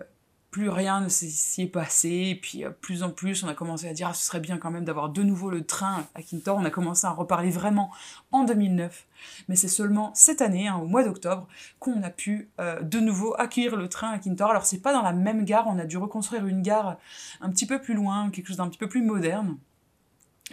[0.55, 3.89] plus rien ne s'y est passé, et puis euh, plus en plus on a commencé
[3.89, 6.57] à dire ah, ce serait bien quand même d'avoir de nouveau le train à Kintor,
[6.57, 7.91] on a commencé à en reparler vraiment
[8.31, 9.05] en 2009,
[9.49, 11.45] mais c'est seulement cette année, hein, au mois d'octobre,
[11.79, 14.49] qu'on a pu euh, de nouveau accueillir le train à Kintor.
[14.49, 16.99] Alors c'est pas dans la même gare, on a dû reconstruire une gare
[17.41, 19.57] un petit peu plus loin, quelque chose d'un petit peu plus moderne.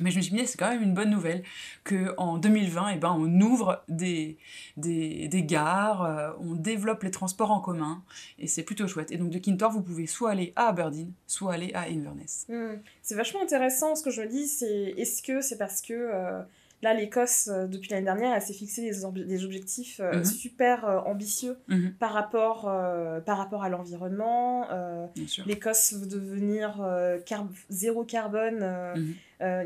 [0.01, 1.43] Mais je me suis dit, c'est quand même une bonne nouvelle
[1.85, 4.39] qu'en 2020, eh ben, on ouvre des,
[4.79, 8.03] des, des gares, euh, on développe les transports en commun,
[8.39, 9.13] et c'est plutôt chouette.
[9.13, 12.47] Et donc de Kintor, vous pouvez soit aller à Aberdeen, soit aller à Inverness.
[12.49, 12.77] Hmm.
[13.03, 13.95] C'est vachement intéressant.
[13.95, 16.41] Ce que je dis, c'est est-ce que c'est parce que euh,
[16.83, 20.25] là, l'Écosse, euh, depuis l'année dernière, elle s'est fixé des, ob- des objectifs euh, Mhm.
[20.25, 24.67] super euh, ambitieux Mhm, par rapport, euh, par rapport à l'environnement.
[25.47, 26.85] L'Écosse veut devenir
[27.27, 28.65] car- zéro carbone,
[28.97, 29.15] Mhm.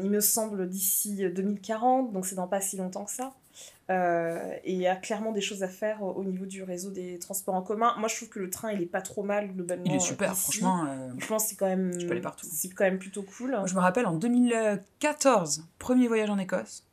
[0.03, 3.33] il me semble, d'ici 2040, donc c'est dans pas si longtemps que ça.
[4.65, 7.19] Et il y a clairement des choses à faire au, au niveau du réseau des
[7.19, 7.95] transports en commun.
[7.99, 9.85] Moi, je trouve que le train, il est pas trop mal globalement.
[9.87, 10.41] Il est super, ici.
[10.43, 10.85] franchement.
[10.89, 11.97] euh, Franchement, c'est quand même.
[11.97, 12.47] Tu peux aller partout.
[12.51, 13.53] C'est quand même plutôt cool.
[13.53, 16.85] Moi, je me rappelle en 2014, premier voyage en Écosse,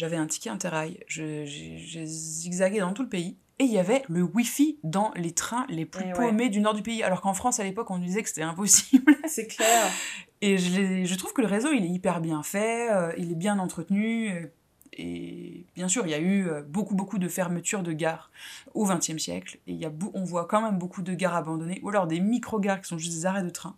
[0.00, 4.02] j'avais un ticket Interrail, Je- j'ai zigzagué dans tout le pays, et il y avait
[4.08, 6.28] le Wi-Fi dans les trains les plus Eh ouais.
[6.28, 9.14] paumés du nord du pays, alors qu'en France à l'époque on disait que c'était impossible.
[9.28, 9.92] C'est clair.
[10.40, 13.58] Et je, trouve que le réseau il est hyper bien fait, euh, il est bien
[13.58, 14.46] entretenu, euh,
[14.94, 18.30] et bien sûr il y a eu euh, beaucoup beaucoup de fermetures de gares
[18.72, 21.78] au XXe siècle, et il y a on voit quand même beaucoup de gares abandonnées,
[21.82, 23.76] ou alors des micro-gares qui sont juste des arrêts de train.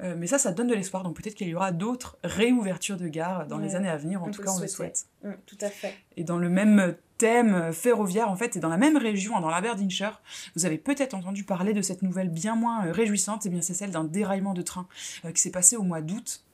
[0.00, 3.08] Euh, mais ça, ça donne de l'espoir, donc peut-être qu'il y aura d'autres réouvertures de
[3.08, 5.06] gares dans les années à venir, en on tout cas on le souhaite.
[5.24, 5.94] Mm, tout à fait.
[6.16, 10.22] Et dans le même thème ferroviaire, en fait, et dans la même région, dans l'Aberdeenshire,
[10.54, 13.74] vous avez peut-être entendu parler de cette nouvelle bien moins euh, réjouissante, et bien c'est
[13.74, 14.86] celle d'un déraillement de train
[15.24, 16.44] euh, qui s'est passé au mois d'août.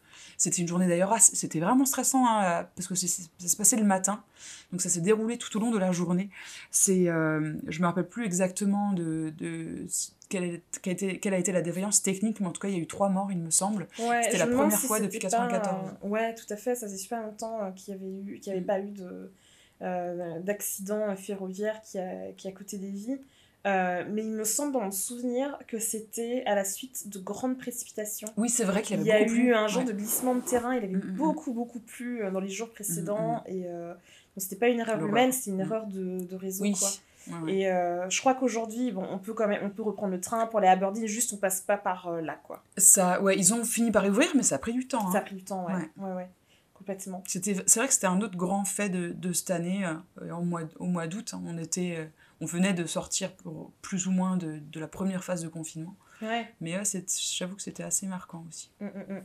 [0.45, 3.85] C'était une journée d'ailleurs, assez- c'était vraiment stressant hein, parce que ça s'est passé le
[3.85, 4.23] matin,
[4.73, 6.29] donc ça s'est déroulé tout au long de la journée.
[6.71, 9.87] C'est, euh, je me rappelle plus exactement de, de
[10.29, 12.77] quelle, a été, quelle a été la défaillance technique, mais en tout cas il y
[12.79, 13.89] a eu trois morts, il me semble.
[13.99, 15.93] Ouais, C'était la première si fois depuis c'était pas, 94.
[16.05, 16.75] euh, Ouais, tout à fait.
[16.75, 18.67] Ça fait super longtemps euh, qu'il avait eu, n'y avait Mm.
[18.67, 19.33] pas eu de
[19.83, 23.17] euh, d'accident ferroviaire qui a, qui a coûté des vies.
[23.67, 27.57] Euh, mais il me semble dans mon souvenir que c'était à la suite de grandes
[27.57, 28.29] précipitations.
[28.37, 29.89] Oui, c'est vrai qu'il y Il avait y a eu plus- un genre ouais.
[29.89, 31.17] de glissement de terrain, il avait Mm, mm, mm.
[31.17, 33.43] beaucoup, beaucoup plu euh, dans les jours précédents.
[33.47, 33.95] Et euh,
[34.37, 36.63] c'était pas une erreur humaine, c'était une erreur de, de réseau.
[36.65, 36.75] Oui.
[36.79, 36.89] Quoi.
[37.49, 40.47] Et euh, je crois qu'aujourd'hui, bon, on peut quand même on peut reprendre le train
[40.47, 42.63] pour aller à Aberdeen, juste on passe pas par là, quoi.
[42.77, 45.09] Ça, ouais, ils ont fini par ouvrir, mais ça a pris du temps.
[45.09, 45.13] hein.
[45.13, 45.73] Ça a pris du temps, ouais.
[45.73, 45.89] Ouais.
[45.97, 46.29] Ouais, ouais.
[46.75, 47.23] Complètement.
[47.27, 49.87] C'était, c'est vrai que c'était un autre grand fait de, de cette année,
[50.21, 51.31] au mois, au mois d'août.
[51.33, 51.41] hein.
[51.47, 52.11] on, était,
[52.45, 55.97] on venait de sortir pour plus ou moins de, de la première phase de confinement.
[56.21, 56.47] Ouais.
[56.61, 56.83] Mais ouais,
[57.39, 58.71] j'avoue que c'était assez marquant aussi.
[58.81, 59.23] Mm, mm, mm.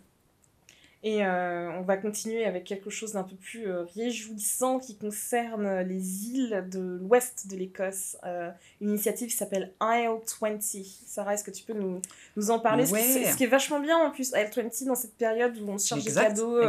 [1.01, 5.79] Et euh, on va continuer avec quelque chose d'un peu plus euh, réjouissant qui concerne
[5.81, 8.17] les îles de l'ouest de l'Écosse.
[8.25, 8.51] Euh,
[8.81, 10.59] une initiative qui s'appelle Isle 20.
[11.05, 12.01] Sarah, est-ce que tu peux nous,
[12.35, 12.83] nous en parler?
[12.91, 13.01] Ouais.
[13.01, 15.69] Ce qui- Ce qui est vachement bien en plus, Isle 20, dans cette période où
[15.69, 16.59] on se cherche Exact, des cadeaux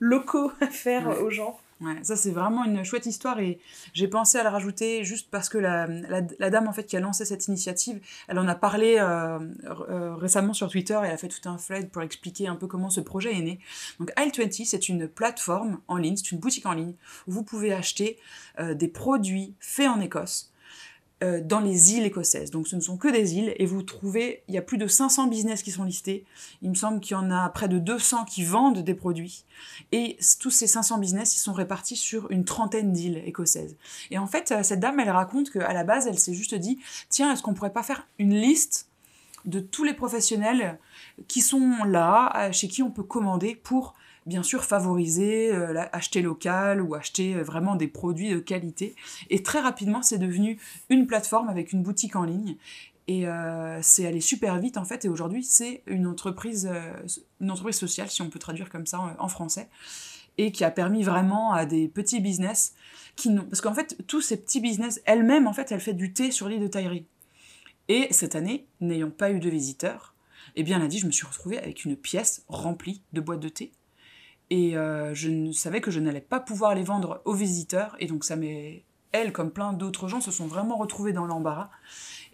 [0.00, 1.18] locaux à faire Ouais.
[1.18, 1.58] aux gens.
[2.02, 3.60] Ça c'est vraiment une chouette histoire et
[3.92, 5.86] j'ai pensé à la rajouter juste parce que la,
[6.50, 9.38] dame en fait qui a lancé cette initiative, elle en a parlé euh,
[9.88, 12.66] euh, récemment sur Twitter et elle a fait tout un thread pour expliquer un peu
[12.66, 13.60] comment ce projet est né.
[14.00, 16.94] Donc Isle20 c'est une plateforme en ligne, c'est une boutique en ligne
[17.28, 18.18] où vous pouvez acheter
[18.58, 20.50] euh, des produits faits en Écosse
[21.24, 22.52] euh, dans les îles écossaises.
[22.52, 24.86] Donc ce ne sont que des îles et vous trouvez, il y a plus de
[24.86, 26.24] 500 business qui sont listés.
[26.62, 29.44] Il me semble qu'il y en a près de 200 qui vendent des produits.
[29.90, 33.76] Et tous ces 500 business, ils sont répartis sur une trentaine d'îles écossaises.
[34.12, 36.78] Et en fait, euh, cette dame, elle raconte qu'à la base, elle s'est juste dit,
[37.08, 38.88] tiens, est-ce qu'on pourrait pas faire une liste
[39.44, 40.78] de tous les professionnels
[41.26, 43.94] qui sont là, euh, chez qui on peut commander pour,
[44.28, 48.94] bien sûr, favoriser, euh, acheter local ou acheter euh, vraiment des produits de qualité.
[49.30, 50.60] Et très rapidement, c'est devenu
[50.90, 52.56] une plateforme avec une boutique en ligne.
[53.08, 55.06] Et euh, c'est allé super vite en fait.
[55.06, 56.70] Et aujourd'hui, c'est une entreprise,
[57.40, 59.70] une entreprise sociale, si on peut traduire comme ça en, français,
[60.36, 62.74] et qui a permis vraiment à des petits business
[63.16, 66.30] qui parce qu'en fait, tous ces petits business, elle-même en fait, elle fait du thé
[66.30, 67.06] sur l'île de Taïri.
[67.88, 70.14] Et cette année, n'ayant pas eu de visiteurs,
[70.56, 73.72] eh bien, dit, je me suis retrouvée avec une pièce remplie de boîtes de thé.
[74.50, 77.96] Et euh, je ne savais que je n'allais pas pouvoir les vendre aux visiteurs.
[77.98, 78.82] Et donc, ça m'est.
[79.12, 81.70] Elle, comme plein d'autres gens, se sont vraiment retrouvés dans l'embarras.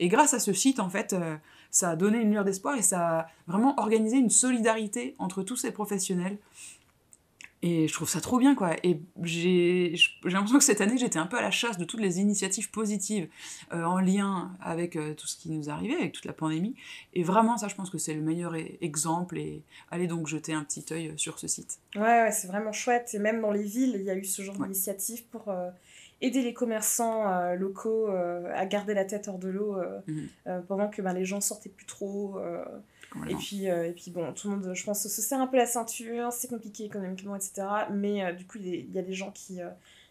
[0.01, 1.37] Et grâce à ce site, en fait, euh,
[1.71, 5.57] ça a donné une lueur d'espoir et ça a vraiment organisé une solidarité entre tous
[5.57, 6.39] ces professionnels.
[7.67, 8.77] Et je trouve ça trop bien, quoi.
[8.83, 12.21] Et j'ai l'impression que cette année, j'étais un peu à la chasse de toutes les
[12.21, 13.27] initiatives positives
[13.73, 16.75] euh, en lien avec euh, tout ce qui nous arrivait, avec toute la pandémie.
[17.15, 19.39] Et vraiment, ça, je pense que c'est le meilleur e- exemple.
[19.39, 21.79] Et allez donc jeter un petit œil euh, sur ce site.
[21.97, 23.11] Ouais, ouais, c'est vraiment chouette.
[23.15, 24.67] Et même dans les villes, il y a eu ce genre Ouais.
[24.67, 25.71] d'initiative pour euh,
[26.25, 30.63] aider les commerçants euh, locaux euh, à garder la tête hors de l'eau euh, Mhm.
[30.69, 32.39] pendant que ben, les gens sortaient plus trop.
[33.29, 35.67] et, puis, et puis, bon, tout le monde, je pense, se serre un peu la
[35.67, 37.67] ceinture, c'est compliqué économiquement, etc.
[37.93, 39.59] Mais du coup, il y a- il y a des gens qui,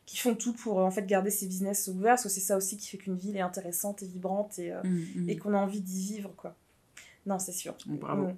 [0.06, 2.78] qui font tout pour en fait garder ces business ouverts, parce que c'est ça aussi
[2.78, 5.30] qui fait qu'une ville est intéressante et vibrante et, mhm.
[5.30, 6.56] et qu'on a envie d'y vivre, quoi.
[7.26, 7.76] Non, c'est sûr.
[7.86, 8.28] Bravo.
[8.28, 8.36] Mm.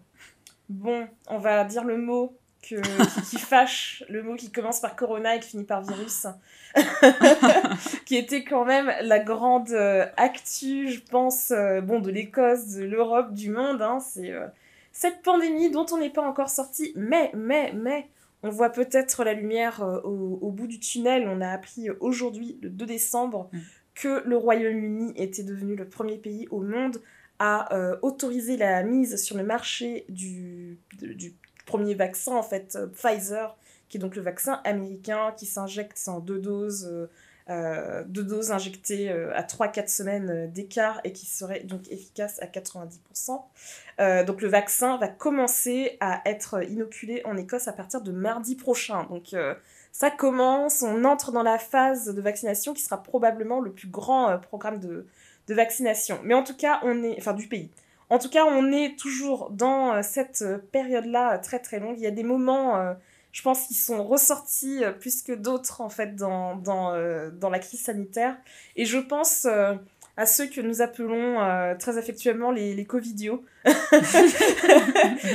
[0.70, 2.36] Bon, on va dire le mot
[2.68, 6.28] que, qui, qui fâche, le mot qui commence par corona et qui finit par virus,
[8.06, 12.84] qui était quand même la grande euh, actu, je pense, euh, bon, de l'Écosse, de
[12.84, 13.82] l'Europe, du monde.
[13.82, 14.48] Hein, c'est euh,
[14.92, 18.08] cette pandémie dont on n'est pas encore sorti, mais, mais, mais,
[18.44, 21.28] on voit peut-être la lumière euh, au, au bout du tunnel.
[21.28, 23.60] On a appris aujourd'hui, le 2 décembre, Mm.
[23.96, 26.98] que le Royaume-Uni était devenu le premier pays au monde
[27.38, 30.78] à autoriser la mise sur le marché du
[31.66, 33.56] premier vaccin, en fait, euh, Pfizer,
[33.90, 37.10] qui est donc le vaccin américain qui s'injecte en deux doses, euh,
[37.50, 43.44] euh, deux doses injectées à 3-4 semaines d'écart et qui serait donc efficace à 90%.
[44.00, 48.56] Euh, donc le vaccin va commencer à être inoculé en Écosse à partir de mardi
[48.56, 49.04] prochain.
[49.04, 49.36] Donc
[49.92, 54.40] ça commence, on entre dans la phase de vaccination qui sera probablement le plus grand
[54.40, 55.06] programme de,
[55.48, 56.20] de vaccination.
[56.24, 57.70] Mais en tout cas, on est, enfin du pays.
[58.10, 61.96] En tout cas, on est toujours dans euh, cette euh, période-là euh, très très longue.
[61.98, 62.96] Il y a des moments,
[63.32, 66.96] je pense, qui sont ressortis plus que d'autres en fait dans, dans,
[67.32, 68.38] dans la crise sanitaire.
[68.76, 69.46] Et je pense
[70.18, 73.44] à ceux que nous appelons très affectueusement les, les Covidios.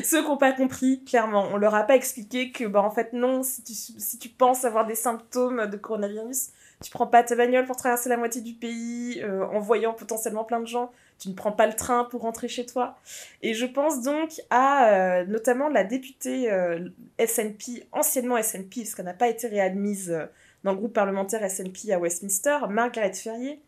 [0.04, 1.48] ceux qui n'ont pas compris, clairement.
[1.52, 4.64] On leur a pas expliqué que, bah, en fait, non, si tu, si tu penses
[4.64, 6.50] avoir des symptômes de coronavirus,
[6.82, 10.44] tu prends pas ta bagnole pour traverser la moitié du pays euh, en voyant potentiellement
[10.44, 10.90] plein de gens.
[11.18, 12.96] Tu ne prends pas le train pour rentrer chez toi.
[13.42, 16.88] Et je pense donc à euh, notamment la députée euh,
[17.18, 20.16] SNP, anciennement SNP, parce qu'elle n'a pas été réadmise
[20.64, 23.60] dans le groupe parlementaire SNP à Westminster, Margaret Ferrier,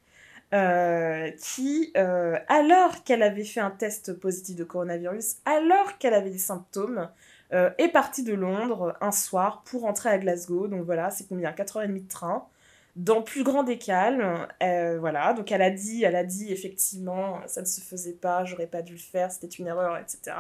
[1.39, 7.09] qui, alors qu'elle avait fait un test positif de coronavirus, alors qu'elle avait des symptômes,
[7.51, 10.69] est partie de Londres un soir pour rentrer à Glasgow.
[10.69, 11.51] Donc voilà, c'est combien?
[11.53, 12.47] 4h30 de train
[12.95, 17.63] dans plus grand décalme, euh, voilà, donc elle a dit, elle a dit effectivement, ça
[17.63, 20.37] ne se faisait pas, j'aurais pas dû le faire, c'était une erreur, etc.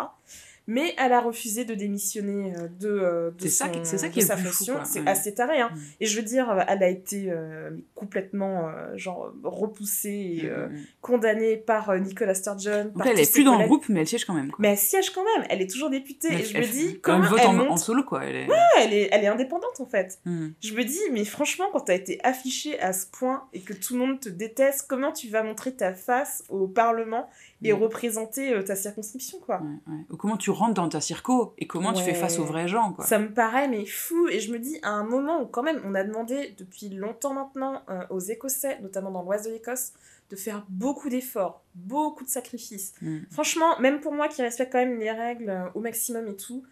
[0.75, 3.99] Mais elle a refusé de démissionner euh, de, euh, de, C'est ça qui- son- c'est
[3.99, 4.75] ça de qui est sa fonction.
[4.85, 5.09] C'est ouais.
[5.09, 5.71] assez taré, hein.
[5.75, 5.79] Mm.
[6.01, 10.73] Et je veux dire, elle a été euh, complètement, euh, genre, repoussée et euh, Mm,
[10.73, 10.85] mm.
[11.01, 12.85] condamnée par euh, Nicola Sturgeon.
[12.85, 14.49] Donc par là, elle est plus dans le groupe, mais elle siège quand même.
[14.51, 14.57] Quoi.
[14.61, 16.29] Mais elle siège quand même, elle est toujours députée.
[16.31, 18.25] Mais et je elle- me dis, comment elle en, monte en solo, quoi.
[18.25, 18.49] Elle est...
[18.81, 20.21] elle est, elle est indépendante en fait.
[20.27, 23.95] Je me dis, mais franchement, quand t'as été affiché à ce point et que tout
[23.95, 27.29] le monde te déteste, comment tu vas montrer ta face au Parlement
[27.65, 29.63] et représenter euh, ta circonscription, quoi?
[30.11, 32.92] Ou comment tu rentres dans ta circo et comment tu fais face aux vrais gens,
[32.92, 33.05] quoi.
[33.05, 35.81] Ça me paraît mais fou et je me dis à un moment où quand même
[35.85, 39.92] on a demandé depuis longtemps maintenant euh, aux Écossais, notamment dans l'ouest de l'Écosse,
[40.31, 42.94] de faire beaucoup d'efforts, beaucoup de sacrifices.
[43.03, 43.18] Mm.
[43.31, 46.64] Franchement, même pour moi qui respecte quand même les règles euh, au maximum et tout,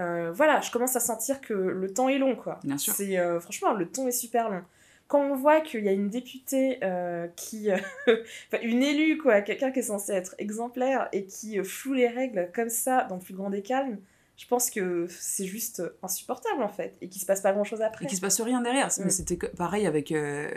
[0.00, 2.58] euh, voilà, je commence à sentir que le temps est long, quoi.
[2.64, 2.94] Bien sûr.
[2.94, 4.62] C'est franchement le temps est super long.
[5.06, 7.68] Quand on voit qu'il y a une députée euh, qui,
[8.08, 12.08] enfin une élue quoi, quelqu'un qui est censé être exemplaire et qui euh, floue les
[12.08, 13.98] règles comme ça dans le plus grand des calmes,
[14.36, 17.82] je pense que c'est juste insupportable en fait et qu'il se passe pas grand chose
[17.82, 18.04] après.
[18.04, 18.88] Et qu'il se passe rien derrière.
[18.88, 19.04] Mm.
[19.04, 20.48] Mais c'était pareil avec euh,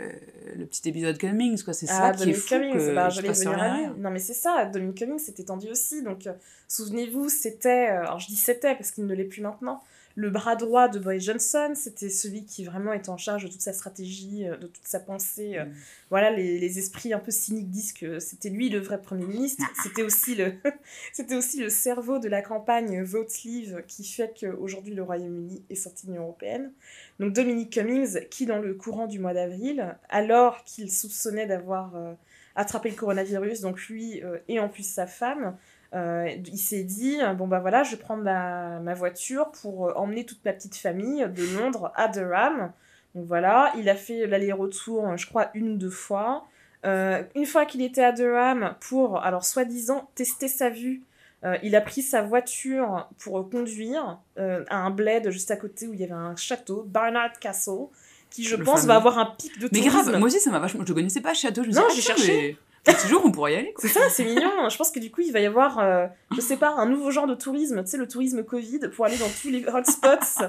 [0.56, 1.72] le petit épisode Cummings, quoi.
[1.72, 2.48] C'est ça Ah, qui est Dominic fou.
[2.48, 3.94] Cummings, que bah, j'allais passe rien.
[3.96, 6.02] Non mais c'est ça, Dominic Cummings c'était tendu aussi.
[6.02, 6.32] Donc euh,
[6.66, 9.80] souvenez-vous, c'était, euh, alors je dis c'était parce qu'il ne l'est plus maintenant,
[10.18, 13.60] le bras droit de Boris Johnson, c'était celui qui vraiment était en charge de toute
[13.60, 15.56] sa stratégie, euh, de toute sa pensée.
[15.56, 15.66] euh.
[15.66, 15.74] Mm.
[16.10, 19.62] Voilà, les, les esprits un peu cyniques disent que c'était lui le vrai Premier ministre.
[19.80, 20.54] C'était aussi le,
[21.12, 25.76] c'était aussi le cerveau de la campagne Vote Leave qui fait qu'aujourd'hui le Royaume-Uni est
[25.76, 26.72] sorti de l'Union Européenne.
[27.20, 32.14] Donc Dominic Cummings, qui dans le courant du mois d'avril, alors qu'il soupçonnait d'avoir euh,
[32.56, 35.56] attrapé le coronavirus, donc lui euh, et en plus sa femme,
[35.94, 39.88] euh, il s'est dit euh, bon bah voilà, je vais prendre ma, ma voiture pour
[39.88, 42.72] euh, emmener toute ma petite famille de Londres à Durham.
[43.14, 46.44] Donc voilà, il a fait l'aller-retour, je crois, une ou deux fois.
[46.84, 51.02] Euh, une fois qu'il était à Durham pour, alors soi-disant, tester sa vue,
[51.44, 55.86] euh, il a pris sa voiture pour conduire euh, à un bled juste à côté
[55.88, 57.86] où il y avait un château, Barnard Castle,
[58.30, 58.88] qui je Le pense fameux.
[58.88, 59.88] va avoir un pic de Mais tourisme.
[60.04, 60.84] grave, moi aussi ça m'a vachement.
[60.86, 61.62] Je connaissais pas, ce château.
[61.64, 62.42] Je me Non, suis j'ai ah, tiens, cherché.
[62.42, 63.72] mais Un petit jour, on pourrait y aller.
[63.74, 63.82] Quoi.
[63.86, 64.68] C'est ça, c'est mignon.
[64.70, 67.10] Je pense que du coup, il va y avoir, euh, je sais pas, un nouveau
[67.10, 70.44] genre de tourisme, tu sais, le tourisme Covid, pour aller dans tous les hotspots, tu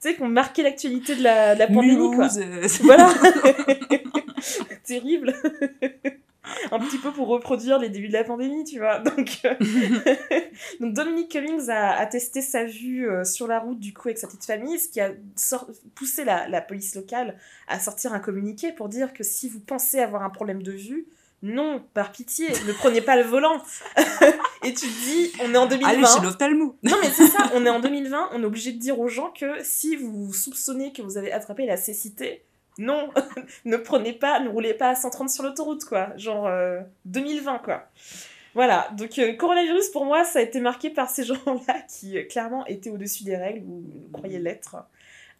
[0.00, 2.26] sais, qui ont marqué l'actualité de la, de la pandémie, quoi.
[2.28, 3.08] Mulhouse, euh, c'est- Voilà
[4.84, 5.34] Terrible
[6.70, 8.98] Un petit peu pour reproduire les débuts de la pandémie, tu vois.
[8.98, 9.54] Donc, euh,
[10.80, 14.18] Donc Dominic Cummings a, a testé sa vue euh, sur la route, du coup, avec
[14.18, 15.12] sa petite famille, ce qui a
[15.94, 20.00] poussé la, la police locale à sortir un communiqué pour dire que si vous pensez
[20.00, 21.06] avoir un problème de vue,
[21.44, 23.62] non, par pitié, ne prenez pas le volant.
[24.64, 25.88] Et tu te dis, on est en 2020.
[25.90, 26.78] Allez chez l'ophtalmo.
[26.82, 29.30] Non, mais c'est ça, on est en 2020, on est obligé de dire aux gens
[29.30, 32.46] que si vous soupçonnez que vous avez attrapé la cécité,
[32.78, 33.10] non,
[33.66, 36.16] ne prenez pas, ne roulez pas à 130 sur l'autoroute, quoi.
[36.16, 37.88] Genre euh, 2020, quoi.
[38.54, 42.24] Voilà, donc euh, coronavirus pour moi, ça a été marqué par ces gens-là qui euh,
[42.24, 44.76] clairement étaient au-dessus des règles ou croyaient l'être.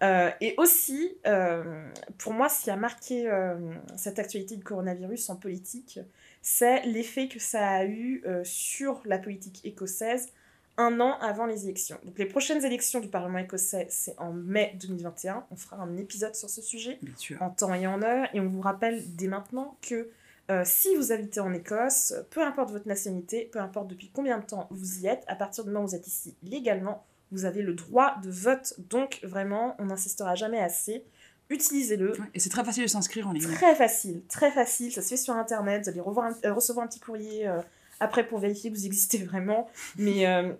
[0.02, 3.56] Euh, et aussi, euh, pour moi, ce qui a marqué euh,
[3.96, 6.00] cette actualité du coronavirus en politique,
[6.42, 10.28] c'est l'effet que ça a eu sur la politique écossaise
[10.76, 11.98] un an avant les élections.
[12.04, 15.46] Donc les prochaines élections du Parlement écossais, c'est en mai 2021.
[15.50, 16.98] On fera un épisode sur ce sujet
[17.40, 18.28] en temps et en heure.
[18.34, 20.10] Et on vous rappelle dès maintenant que
[20.50, 24.44] euh, si vous habitez en Écosse, peu importe votre nationalité, peu importe depuis combien de
[24.44, 27.62] temps vous y êtes, à partir du moment où vous êtes ici légalement, vous avez
[27.62, 28.74] le droit de vote.
[28.90, 31.04] Donc vraiment, on n'insistera jamais assez.
[31.50, 32.12] Utilisez-le.
[32.12, 33.42] Ouais, Et c'est très facile de s'inscrire en ligne.
[33.52, 34.92] Très facile, très facile.
[34.92, 35.82] Ça se fait sur Internet.
[35.84, 37.60] Vous allez revoir un- euh, recevoir un petit courrier euh,
[38.00, 39.68] après pour vérifier que vous existez vraiment.
[39.96, 40.52] Mais euh,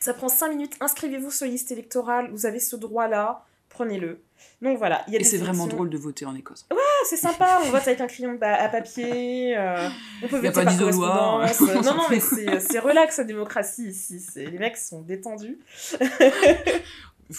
[0.00, 0.72] ça prend 5 minutes.
[0.80, 2.30] Inscrivez-vous sur la liste électorale.
[2.30, 3.44] Vous avez ce droit-là.
[3.74, 4.20] Prenez-le.
[4.62, 5.04] Donc voilà.
[5.08, 6.66] Il y a Et c'est vraiment drôle de voter en Écosse.
[6.70, 6.76] ah,
[7.08, 9.88] c'est sympa, on vote avec un crayon à papier, euh,
[10.22, 11.60] on peut voter pas par correspondance.
[11.60, 12.38] on non, non, mais fout.
[12.60, 14.20] c'est relax la démocratie ici.
[14.36, 15.58] Les mecs sont détendus.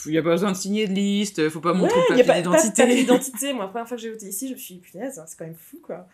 [0.06, 2.24] Il n'y a pas besoin de signer de liste, faut pas montrer Ouais, le papier
[2.24, 2.88] pas, pas d'identité.
[2.96, 3.54] d'identité.
[3.54, 5.46] Moi, la première fois que j'ai voté ici, je me suis dit, punaise, c'est quand
[5.46, 6.08] même fou, quoi.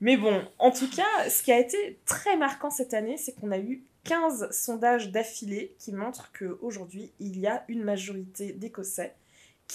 [0.00, 3.52] Mais bon, en tout cas, ce qui a été très marquant cette année, c'est qu'on
[3.52, 9.14] a eu 15 sondages d'affilée qui montrent qu'aujourd'hui, il y a une majorité d'Écossais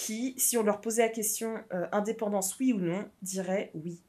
[0.00, 4.00] qui, si on leur posait la question euh, indépendance oui ou non, diraient oui.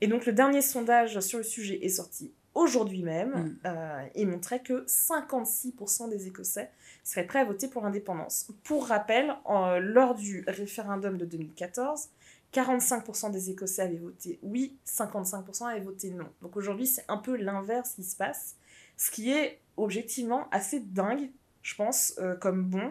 [0.00, 3.56] Et donc le dernier sondage sur le sujet est sorti aujourd'hui même Mm.
[3.66, 6.70] euh, et montrait que 56% des Écossais
[7.04, 8.48] seraient prêts à voter pour l'indépendance.
[8.64, 12.08] Pour rappel, en- lors du référendum de 2014,
[12.54, 16.28] 45% des Écossais avaient voté oui, 55% avaient voté non.
[16.40, 18.56] Donc aujourd'hui, c'est un peu l'inverse qui se passe,
[18.96, 22.90] ce qui est objectivement assez dingue, je pense, euh, comme bon,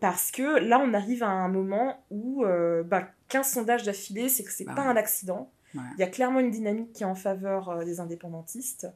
[0.00, 4.44] parce que là, on arrive à un moment où euh, bah, 15 sondages d'affilée, c'est
[4.44, 4.88] que c'est Bah pas ouais.
[4.88, 5.50] un accident.
[5.74, 5.80] Ouais.
[5.96, 8.86] Il y a clairement une dynamique qui est en faveur euh, des indépendantistes.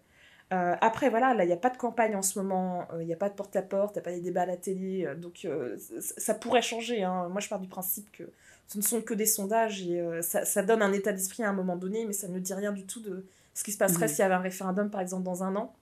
[0.53, 3.07] Euh, après, voilà, là, il n'y a pas de campagne en ce moment, euh, il
[3.07, 5.47] n'y a pas de porte-à-porte, il n'y a pas des débats à la télé, donc
[5.99, 7.03] ça pourrait changer.
[7.05, 7.29] hein.
[7.31, 8.25] Moi, je pars du principe que
[8.69, 11.53] ce ne sont que des sondages et ça, ça donne un état d'esprit à un
[11.55, 13.25] moment donné, mais ça ne dit rien du tout de
[13.55, 14.11] ce qui se passerait Mhm.
[14.13, 15.75] s'il y avait un référendum, par exemple, dans un an.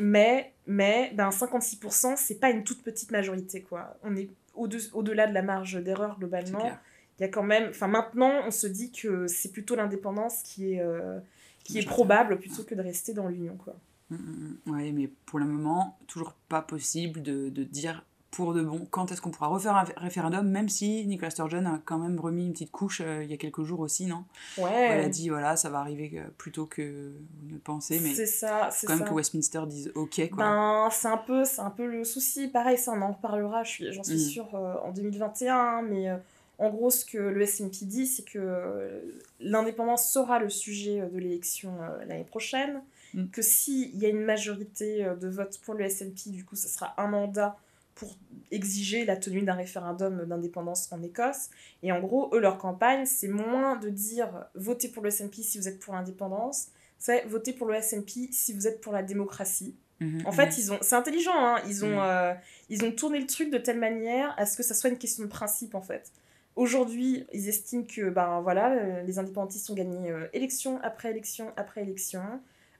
[0.00, 3.96] Mais, mais ben, 56%, c'est pas une toute petite majorité, quoi.
[4.02, 6.70] On est au-de- au-delà de la marge d'erreur, globalement.
[7.18, 10.72] Il y a quand même enfin maintenant on se dit que c'est plutôt l'indépendance qui
[10.72, 11.18] est euh,
[11.64, 13.76] qui est probable plutôt que de rester dans l'union quoi.
[14.08, 14.72] Mm, mm, mm.
[14.72, 19.10] Ouais, mais pour le moment, toujours pas possible de, de dire pour de bon quand
[19.10, 22.52] est-ce qu'on pourra refaire un référendum, même si Nicolas Sturgeon a quand même remis une
[22.52, 24.24] petite couche euh, il y a quelques jours aussi, non?
[24.56, 27.12] Ouais Elle a dit voilà, ça va arriver plus tôt que
[27.42, 30.44] vous ne pensez, mais c'est ça c'est quand même que Westminster dise ok quoi.
[30.44, 34.02] ben c'est un peu c'est un peu le souci pareil ça on en reparlera j'en
[34.04, 34.18] suis Mm.
[34.18, 36.16] sûre euh, en 2021 hein, mais euh,
[36.58, 39.02] en gros ce que le SNP dit c'est que
[39.40, 41.72] l'indépendance sera le sujet de l'élection
[42.06, 42.80] l'année prochaine
[43.12, 43.26] Mm.
[43.32, 46.94] que s'il y a une majorité de vote pour le SNP du coup ça sera
[46.96, 47.56] un mandat
[48.00, 48.16] pour
[48.50, 51.50] exiger la tenue d'un référendum d'indépendance en Écosse.
[51.82, 55.58] Et en gros, eux, leur campagne, c'est moins de dire votez pour le SNP si
[55.58, 59.76] vous êtes pour l'indépendance, c'est votez pour le SNP si vous êtes pour la démocratie.
[60.00, 60.34] Mhm, En mhm.
[60.34, 62.02] fait, ils ont, c'est intelligent, hein, ils, ont, Mm.
[62.02, 62.34] euh,
[62.70, 65.22] ils ont tourné le truc de telle manière à ce que ça soit une question
[65.24, 66.10] de principe, en fait.
[66.56, 71.52] Aujourd'hui, ils estiment que ben, voilà, euh, les indépendantistes ont gagné euh, élection après élection
[71.58, 72.22] après élection,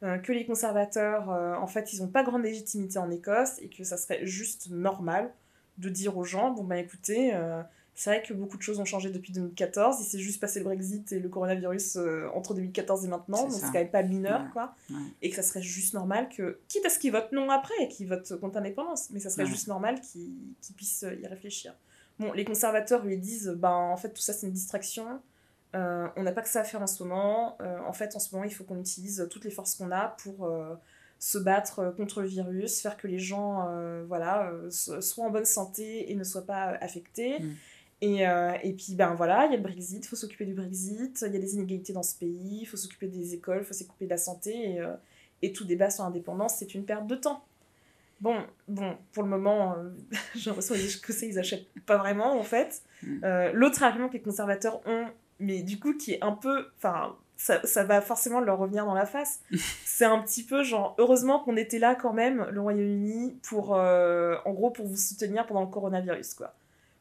[0.03, 3.85] que les conservateurs, euh, en fait, ils n'ont pas grande légitimité en Écosse et que
[3.85, 5.31] ça serait juste normal
[5.79, 7.63] de dire aux gens, bon ben écoutez, euh,
[7.95, 10.65] c'est vrai que beaucoup de choses ont changé depuis 2014, il s'est juste passé le
[10.65, 14.41] Brexit et le coronavirus euh, entre 2014 et maintenant, donc c'est quand même pas mineur,
[14.43, 14.47] Ouais.
[14.53, 14.97] quoi Ouais.
[15.23, 18.09] et que ça serait juste normal que, quitte à ce qu'ils votent non après, qu'ils
[18.09, 19.49] votent contre l'indépendance, mais ça serait Ouais.
[19.51, 20.33] juste normal qu'ils
[20.63, 21.75] qu'ils puissent y réfléchir.
[22.19, 25.21] Bon, les conservateurs lui disent, ben en fait tout ça c'est une distraction,
[25.75, 28.19] Euh, on n'a pas que ça à faire en ce moment, Euh, en fait en
[28.19, 30.75] ce moment il faut qu'on utilise toutes les forces qu'on a pour euh,
[31.21, 33.69] se battre contre le virus, faire que les gens
[34.09, 37.39] voilà, so- soient en bonne santé et ne soient pas affectés.
[37.39, 37.55] Mm.
[38.03, 38.23] Et,
[38.63, 41.35] et puis, ben voilà, il y a le Brexit, il faut s'occuper du Brexit, il
[41.35, 44.07] y a des inégalités dans ce pays, il faut s'occuper des écoles, il faut s'occuper
[44.07, 44.83] de la santé, et,
[45.43, 47.45] et tout débat sur l'indépendance, c'est une perte de temps.
[48.23, 48.37] Bon,
[48.69, 49.91] bon pour le moment, euh,
[50.35, 52.83] j'ai l'impression que les Écossais, ils achètent pas vraiment, en fait.
[53.03, 53.25] Mm.
[53.25, 55.07] Euh, L'autre argument que les conservateurs ont,
[55.41, 56.67] mais du coup, qui est un peu.
[56.79, 59.41] Enfin, ça, ça va forcément leur revenir dans la face.
[59.85, 63.75] c'est un petit peu genre, heureusement qu'on était là quand même, le Royaume-Uni, pour.
[63.77, 66.55] euh, en gros, pour vous soutenir pendant le coronavirus, quoi.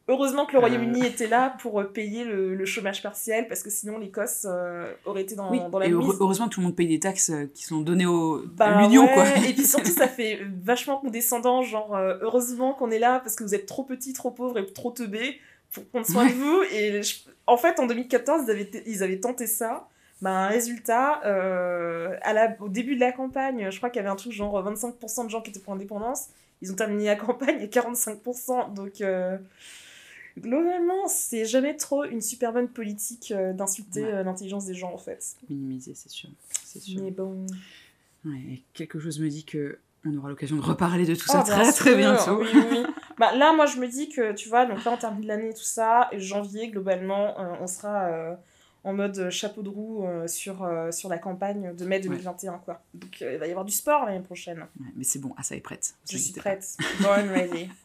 [0.08, 0.60] Heureusement que le Euh.
[0.62, 4.92] Royaume-Uni était là pour euh, payer le, le chômage partiel, parce que sinon l'Écosse euh,
[5.04, 6.16] aurait été dans, Oui, dans la et mise.
[6.18, 9.04] heureusement que tout le monde paye des taxes qui sont données au, Bah à l'Union,
[9.04, 9.28] ouais, quoi.
[9.46, 13.44] Et puis surtout, ça fait vachement condescendant, genre, euh, heureusement qu'on est là parce que
[13.44, 15.38] vous êtes trop petits, trop pauvres et trop teubés
[15.72, 16.62] pour prendre soin de vous.
[16.72, 17.18] Et je-
[17.50, 19.88] en fait, en 2014, ils avaient, ils avaient tenté ça
[20.22, 24.10] Ben, résultat, euh, à la, au début de la campagne, je crois qu'il y avait
[24.10, 26.26] un truc genre 25% de gens qui étaient pour l'indépendance.
[26.62, 28.74] Ils ont terminé la campagne à 45%.
[28.74, 29.38] Donc, euh,
[30.38, 34.24] globalement, c'est jamais trop une super bonne politique euh, d'insulter Ouais.
[34.24, 35.24] l'intelligence des gens, en fait.
[35.48, 36.28] Minimiser, c'est sûr.
[37.02, 37.46] Mais bon.
[38.24, 41.42] Ouais, quelque chose me dit que on aura l'occasion de reparler de tout Oh, ça
[41.42, 42.40] très très bientôt.
[42.40, 42.82] Oui, oui, oui.
[43.20, 45.54] bah, là, moi, je me dis que, tu vois, donc là, on termine l'année et
[45.54, 48.34] tout ça, et janvier, globalement, euh, on sera euh,
[48.82, 52.80] en mode chapeau de roue euh, sur, sur la campagne de mai 2021, quoi.
[52.94, 54.60] Donc, il va y avoir du sport l'année prochaine.
[54.80, 55.92] Ouais, mais c'est bon, Asa est prête.
[56.10, 56.64] Je suis prête.
[57.02, 57.68] Born ready.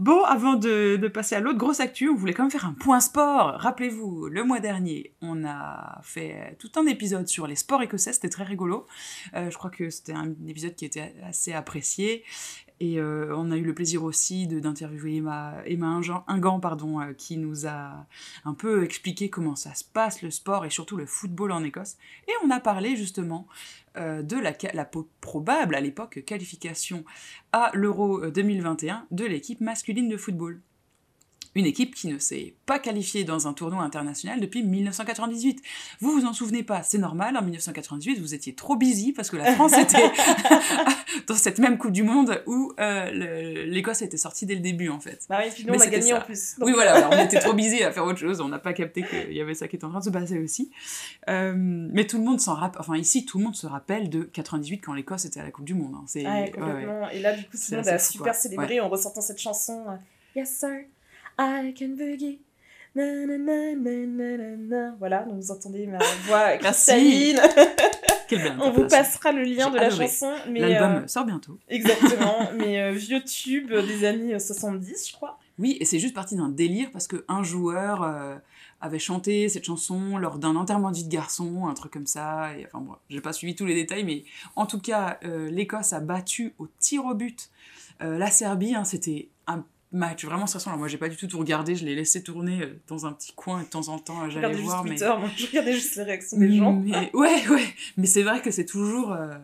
[0.00, 2.72] Bon, avant de, de passer à l'autre grosse actu, on voulait quand même faire un
[2.72, 3.54] point sport.
[3.58, 8.28] Rappelez-vous, le mois dernier, on a fait tout un épisode sur les sports écossais, c'était
[8.28, 8.86] très rigolo.
[9.34, 12.24] Euh, je crois que c'était un épisode qui était assez apprécié.
[12.80, 17.36] Et euh, on a eu le plaisir aussi d'interviewer Emma, Emma Ingan, pardon, euh, qui
[17.36, 18.06] nous a
[18.44, 21.96] un peu expliqué comment ça se passe, le sport et surtout le football en Écosse.
[22.26, 23.46] Et on a parlé justement
[23.96, 27.04] euh, de la, la probable, à l'époque, qualification
[27.52, 30.60] à l'Euro 2021 de l'équipe masculine de football.
[31.54, 35.62] Une équipe qui ne s'est pas qualifiée dans un tournoi international depuis 1998.
[36.00, 39.36] Vous vous en souvenez pas, c'est normal, en 1998 vous étiez trop busy parce que
[39.36, 40.10] la France était
[41.26, 45.00] dans cette même Coupe du Monde où euh, l'Écosse était sortie dès le début en
[45.00, 45.24] fait.
[45.28, 46.18] Bah oui, puis nous, on a gagné ça.
[46.18, 46.56] en plus.
[46.58, 48.72] Donc, Oui, voilà, alors on était trop busy à faire autre chose, on n'a pas
[48.72, 50.70] capté qu'il y avait ça qui était en train de se passer aussi.
[51.28, 54.22] Euh, mais tout le monde s'en rappelle, enfin ici, tout le monde se rappelle de
[54.24, 55.94] 98 quand l'Écosse était à la Coupe du Monde.
[55.96, 56.04] hein.
[56.06, 57.16] C'est, Ouais, ouais, ouais.
[57.16, 58.32] Et là, du coup, tout le monde a super quoi.
[58.32, 59.84] célébré en ressortant cette chanson.
[59.88, 59.92] euh,
[60.36, 60.68] Yes, sir,
[61.38, 62.40] I can boogie.
[62.96, 64.94] Na, na, na, na, na, na, na.
[65.00, 67.34] Voilà, donc vous entendez ma voix Merci.
[67.34, 67.40] cristalline.
[68.60, 70.06] On vous passera le lien de la adoré.
[70.06, 70.32] chanson.
[70.48, 71.58] Mais, L'album euh, sort bientôt.
[71.68, 75.38] exactement, mais euh, vieux tube des années 70, je crois.
[75.58, 78.36] Oui, et c'est juste parti d'un délire parce qu'un joueur euh,
[78.80, 82.56] avait chanté cette chanson lors d'un enterrement de vie de garçon, un truc comme ça.
[82.56, 84.24] Et, enfin bon, j'ai pas suivi tous les détails, mais
[84.56, 87.50] en tout cas, euh, l'Écosse a battu au tir au but
[88.02, 88.74] euh, la Serbie.
[88.74, 89.64] hein, C'était un
[89.94, 90.70] match vraiment stressant.
[90.70, 93.12] Alors moi, j'ai pas du tout tout regardé, je l'ai laissé tourner euh, dans un
[93.12, 94.84] petit coin de temps en temps, j'allais regardais juste voir.
[94.84, 94.90] Mais...
[94.90, 96.72] Twitter, moi, je regardais juste les réactions des gens.
[96.72, 97.64] Mais, ouais, ouais.
[97.96, 99.34] Mais c'est vrai que c'est toujours, euh,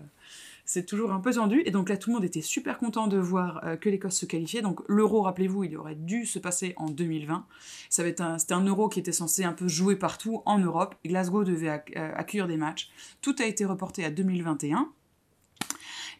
[0.64, 1.62] c'est toujours un peu tendu.
[1.66, 4.26] Et donc là, tout le monde était super content de voir euh, que l'Écosse se
[4.26, 4.60] qualifiait.
[4.62, 7.46] Donc l'euro, rappelez-vous, il aurait dû se passer en 2020.
[7.88, 10.58] Ça va être un, c'était un euro qui était censé un peu jouer partout en
[10.58, 10.94] Europe.
[11.04, 12.90] Glasgow devait ac- accueillir des matchs.
[13.22, 14.88] Tout a été reporté à 2021.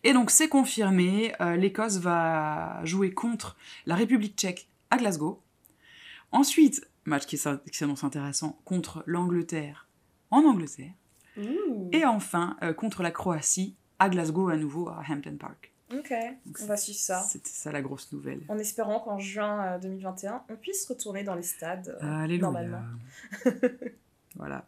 [0.05, 5.40] Et donc c'est confirmé, euh, l'Écosse va jouer contre la République tchèque à Glasgow.
[6.32, 9.88] Ensuite, match qui s'an- qui s'annonce intéressant, contre l'Angleterre
[10.30, 10.92] en Angleterre.
[11.92, 15.72] Et enfin, euh, contre la Croatie à Glasgow à nouveau, à Hampton Park.
[15.92, 16.12] Ok,
[16.62, 17.20] on va suivre ça.
[17.22, 18.40] C'était ça la grosse nouvelle.
[18.48, 22.82] En espérant qu'en juin euh, 2021, on puisse retourner dans les stades euh, normalement.
[24.36, 24.66] voilà.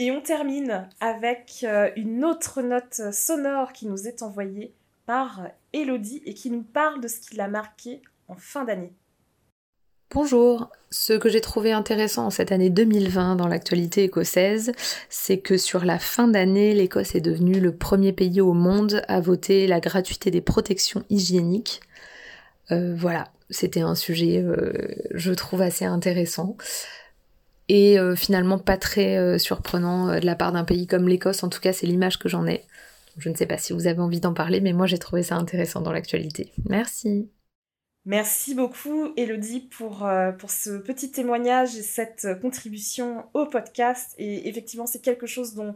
[0.00, 4.72] Et on termine avec euh, une autre note sonore qui nous est envoyée
[5.06, 8.92] par Elodie et qui nous parle de ce qui l'a marqué en fin d'année.
[10.14, 10.70] Bonjour.
[10.90, 14.72] Ce que j'ai trouvé intéressant cette année 2020 dans l'actualité écossaise,
[15.10, 19.20] c'est que sur la fin d'année, l'Écosse est devenue le premier pays au monde à
[19.20, 21.80] voter la gratuité des protections hygiéniques.
[22.70, 24.72] Euh, voilà, c'était un sujet, euh,
[25.12, 26.56] je trouve, assez intéressant.
[27.68, 31.42] Et euh, finalement pas très euh, surprenant euh, de la part d'un pays comme l'Écosse,
[31.42, 32.64] en tout cas c'est l'image que j'en ai.
[33.18, 35.36] Je ne sais pas si vous avez envie d'en parler, mais moi j'ai trouvé ça
[35.36, 36.52] intéressant dans l'actualité.
[36.68, 37.30] Merci.
[38.06, 40.08] Merci beaucoup Elodie pour,
[40.38, 44.14] pour ce petit témoignage et cette contribution au podcast.
[44.18, 45.74] Et effectivement, c'est quelque chose dont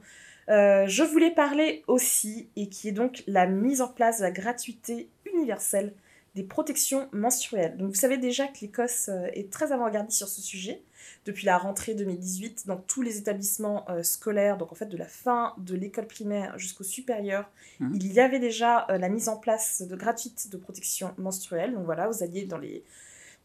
[0.48, 5.10] je voulais parler aussi et qui est donc la mise en place de la gratuité
[5.34, 5.92] universelle
[6.34, 7.76] des protections menstruelles.
[7.76, 10.82] Donc vous savez déjà que l'Écosse euh, est très avant-gardiste sur ce sujet
[11.26, 15.04] depuis la rentrée 2018 dans tous les établissements euh, scolaires, donc en fait de la
[15.06, 17.92] fin de l'école primaire jusqu'au supérieur, Mhm.
[17.94, 21.74] il y avait déjà euh, la mise en place de gratuite de protection menstruelle.
[21.74, 22.84] Donc voilà, vous alliez dans les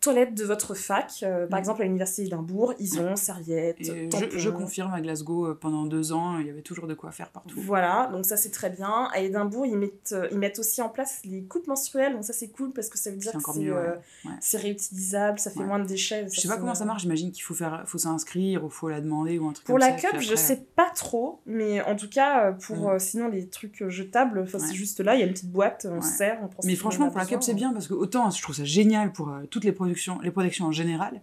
[0.07, 1.61] toilettes de votre fac, euh, par Mhm.
[1.63, 4.25] exemple à l'université d'Édimbourg, ils ont serviettes, Et tampons.
[4.31, 7.11] je, je confirme, à Glasgow, euh, pendant deux ans, il y avait toujours de quoi
[7.11, 7.59] faire partout.
[7.59, 9.09] Voilà, donc ça c'est très bien.
[9.13, 12.13] À Édimbourg, ils mettent, euh, ils mettent aussi en place les coupes menstruelles.
[12.13, 13.93] Donc ça c'est cool parce que ça veut dire que c'est ouais.
[14.25, 14.57] Ouais.
[14.57, 15.65] réutilisable, ça fait Ouais.
[15.65, 16.27] moins de déchets.
[16.31, 19.01] Je sais pas comment ça marche, j'imagine qu'il faut, faire, faut s'inscrire ou faut la
[19.01, 20.09] demander ou un truc Pour comme la ça.
[20.09, 22.87] cup, je sais pas trop, mais en tout cas, pour Mm.
[22.89, 26.01] euh, sinon les trucs jetables, c'est juste là, il y a une petite boîte, on
[26.01, 28.55] sert, on prend Mais franchement, pour la cup, c'est bien parce que autant je trouve
[28.55, 29.87] ça génial pour toutes les productions,
[30.21, 31.21] les protections en général,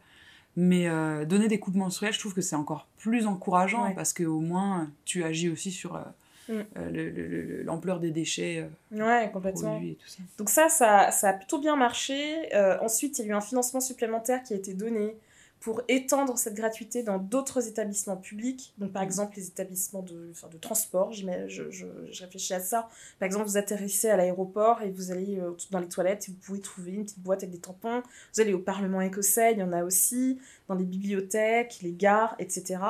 [0.57, 3.95] mais euh, donner des coupes menstruelles, je trouve que c'est encore plus encourageant Ouais.
[3.95, 6.01] parce qu'au moins tu agis aussi sur euh,
[6.47, 6.53] Mm.
[6.53, 9.71] euh, le- le- le- l'ampleur des déchets Ouais, complètement.
[9.73, 10.19] produits et tout ça.
[10.37, 12.51] Donc ça, ça, ça a plutôt bien marché.
[12.83, 15.17] Ensuite, il y a eu un financement supplémentaire qui a été donné
[15.65, 20.49] pour étendre cette gratuité dans d'autres établissements publics, donc par exemple les établissements de, enfin,
[20.49, 21.87] de transport, je, je, je,
[22.23, 22.91] réfléchis à ça.
[23.19, 26.37] Par exemple, vous atterrissez à l'aéroport et vous allez euh, dans les toilettes et vous
[26.37, 28.03] pouvez trouver une petite boîte avec des tampons.
[28.35, 30.39] Vous allez au Parlement écossais, il y en a aussi,
[30.69, 32.81] dans les bibliothèques, les gares, etc.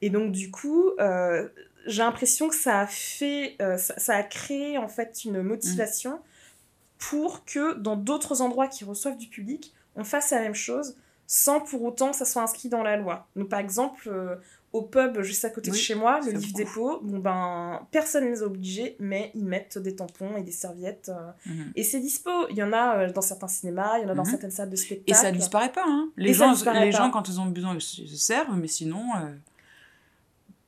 [0.00, 1.50] Et donc du coup, euh,
[1.84, 6.20] j'ai l'impression que ça a fait, euh, ça, ça, a créé en fait une motivation
[6.96, 10.96] pour que dans d'autres endroits qui reçoivent du public, on fasse la même chose
[11.36, 13.26] sans pour autant que ça soit inscrit dans la loi.
[13.34, 14.36] Donc par exemple, euh,
[14.72, 18.30] au pub juste à côté de chez moi, le livre dépôt, bon ben personne ne
[18.30, 21.10] les a obligés, mais ils mettent des tampons et des serviettes.
[21.12, 21.72] Euh, mhm.
[21.74, 22.30] Et c'est dispo.
[22.50, 24.30] Il y en a euh, dans certains cinémas, il y en a dans mhm.
[24.30, 25.10] certaines salles de spectacle.
[25.10, 25.82] Et ça disparaît pas.
[25.84, 26.08] Hein.
[26.16, 29.02] Les, gens, les gens, quand ils ont besoin, se servent, mais sinon.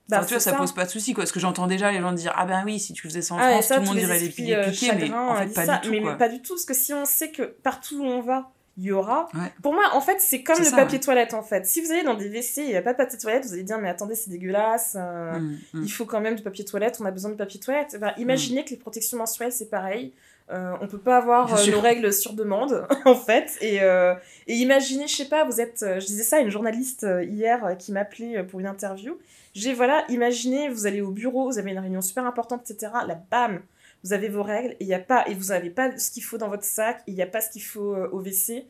[0.09, 1.23] Bah, tu vois, ça, pose pas de soucis, quoi.
[1.23, 3.39] Parce que j'entends déjà les gens dire Ah ben oui, si tu faisais ça en
[3.39, 5.93] ah, France, tout le monde dirait les pieds piqués, mais en fait, pas du tout.
[5.93, 8.85] Mais pas du tout, parce que si on sait que partout où on va, il
[8.85, 9.29] y aura.
[9.63, 11.67] Pour moi, en fait, c'est comme le papier toilette, en fait.
[11.67, 13.63] Si vous allez dans des WC, il n'y a pas de papier toilette, vous allez
[13.63, 15.83] dire, mais attendez, c'est dégueulasse, euh, mm, mm.
[15.83, 17.99] il faut quand même du papier toilette, on a besoin de papier toilette.
[18.19, 18.65] imaginez mm.
[18.65, 20.13] que les protections menstruelles, c'est pareil.
[20.49, 23.57] Euh, on peut pas avoir euh, nos règles sur demande, en fait.
[23.61, 24.15] Et, euh,
[24.47, 25.81] et imaginez, je sais pas, vous êtes.
[25.83, 29.19] je disais ça à une journaliste hier qui m'appelait pour une interview.
[29.55, 32.93] J'ai, voilà, imaginez, vous allez au bureau, vous avez une réunion super importante, etc.
[33.07, 33.61] Là, bam,
[34.07, 36.39] vous avez vos règles et, y a pas, et vous n'avez pas ce qu'il faut
[36.39, 38.65] dans votre sac, il n'y a pas ce qu'il faut euh, au WC.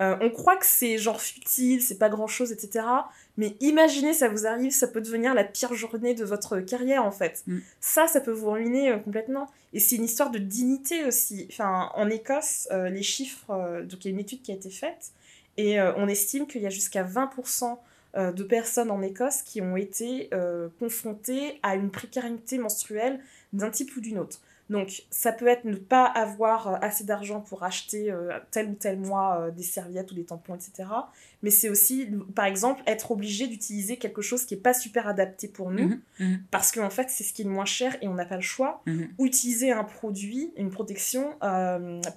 [0.00, 2.86] Euh, on croit que c'est genre futile, c'est pas grand chose, etc.
[3.36, 7.10] Mais imaginez, ça vous arrive, ça peut devenir la pire journée de votre carrière en
[7.10, 7.42] fait.
[7.46, 7.58] Mm.
[7.80, 9.50] Ça, ça peut vous ruiner euh, complètement.
[9.72, 11.48] Et c'est une histoire de dignité aussi.
[11.50, 15.10] Enfin, en Écosse, les chiffres, donc il y a une étude qui a été faite,
[15.58, 17.76] et on estime qu'il y a jusqu'à 20%
[18.16, 20.30] de personnes en Écosse qui ont été
[20.78, 23.20] confrontées à une précarité menstruelle
[23.52, 24.40] d'un type ou d'une autre.
[24.68, 28.74] Donc, ça peut être ne pas avoir euh, assez d'argent pour acheter euh, tel ou
[28.74, 30.88] tel mois euh, des serviettes ou des tampons, etc.
[31.42, 35.46] Mais c'est aussi, par exemple, être obligé d'utiliser quelque chose qui n'est pas super adapté
[35.46, 36.42] pour nous, mhm, mhm.
[36.50, 38.42] parce qu'en fait, c'est ce qui est le moins cher et on n'a pas le
[38.42, 38.82] choix.
[38.86, 39.08] Mhm.
[39.20, 41.34] Utiliser un produit, une protection,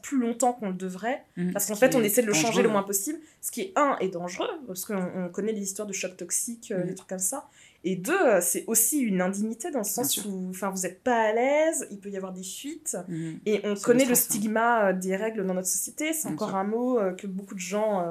[0.01, 1.23] plus longtemps qu'on le devrait,
[1.53, 3.97] parce qu'en fait, on essaie de le changer le moins possible, ce qui est, un,
[3.99, 7.47] est dangereux, parce qu'on connaît les histoires de chocs toxiques, des trucs comme ça.
[7.85, 11.29] Et deux, euh, c'est aussi une indignité dans le sens où enfin, vous n'êtes pas
[11.29, 12.97] à l'aise, il peut y avoir des fuites.
[13.07, 13.39] Mhm.
[13.45, 16.11] Et on connaît le stigma euh, des règles dans notre société.
[16.11, 18.05] C'est encore un mot euh, que beaucoup de gens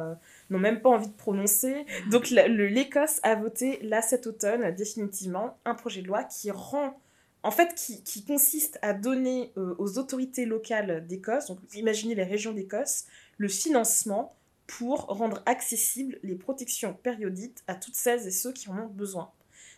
[0.50, 1.84] n'ont même pas envie de prononcer.
[2.10, 6.98] Donc l'Écosse a voté là cet automne définitivement un projet de loi qui rend
[7.44, 12.52] en fait, qui, qui consiste à donner aux autorités locales d'Écosse, donc imaginez les régions
[12.52, 13.04] d'Écosse,
[13.36, 14.34] le financement
[14.66, 19.30] pour rendre accessibles les protections périodiques à toutes celles et ceux qui en ont besoin.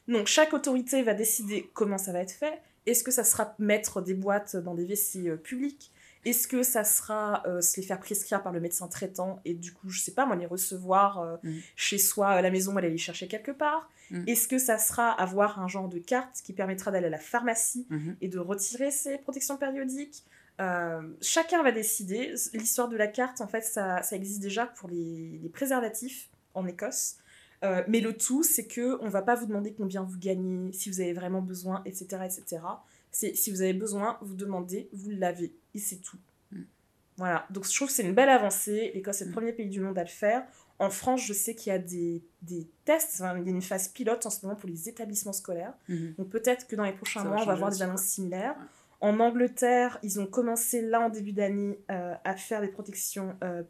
[0.08, 2.60] Donc chaque autorité va décider comment ça va être fait.
[2.86, 5.92] Est-ce que ça sera mettre des boîtes dans des WC euh, publics
[6.24, 9.72] Est-ce que ça sera euh, se les faire prescrire par le médecin traitant et du
[9.72, 11.58] coup, je sais pas, moi, les recevoir euh, mm.
[11.76, 13.90] chez soi à la maison, aller les chercher quelque part?
[14.10, 14.24] Mm.
[14.26, 17.86] Est-ce que ça sera avoir un genre de carte qui permettra d'aller à la pharmacie
[17.90, 18.16] mm-hmm.
[18.22, 20.24] et de retirer ces protections périodiques?
[21.22, 22.34] Chacun va décider.
[22.52, 27.16] L'histoire de la carte, en fait, ça, existe déjà pour les préservatifs en Écosse.
[27.62, 30.90] Euh, mais le tout, c'est que on va pas vous demander combien vous gagnez, si
[30.90, 32.22] vous avez vraiment besoin, etc.
[32.24, 32.62] etc.
[33.10, 36.16] C'est si vous avez besoin, vous demandez, vous l'avez, et c'est tout.
[36.52, 36.62] Mm.
[37.18, 38.92] Voilà, donc je trouve que c'est une belle avancée.
[38.94, 39.34] L'Écosse est le mm.
[39.34, 40.46] premier pays du monde à le faire.
[40.78, 43.88] En France, je sais qu'il y a des, des tests, il y a une phase
[43.88, 45.74] pilote en ce moment pour les établissements scolaires.
[45.90, 46.16] Mm-hmm.
[46.16, 48.56] Donc peut-être que dans les prochains mois, on va voir des annonces similaires.
[49.02, 53.62] En Angleterre, ils ont commencé là en début d'année euh, à faire des protections euh,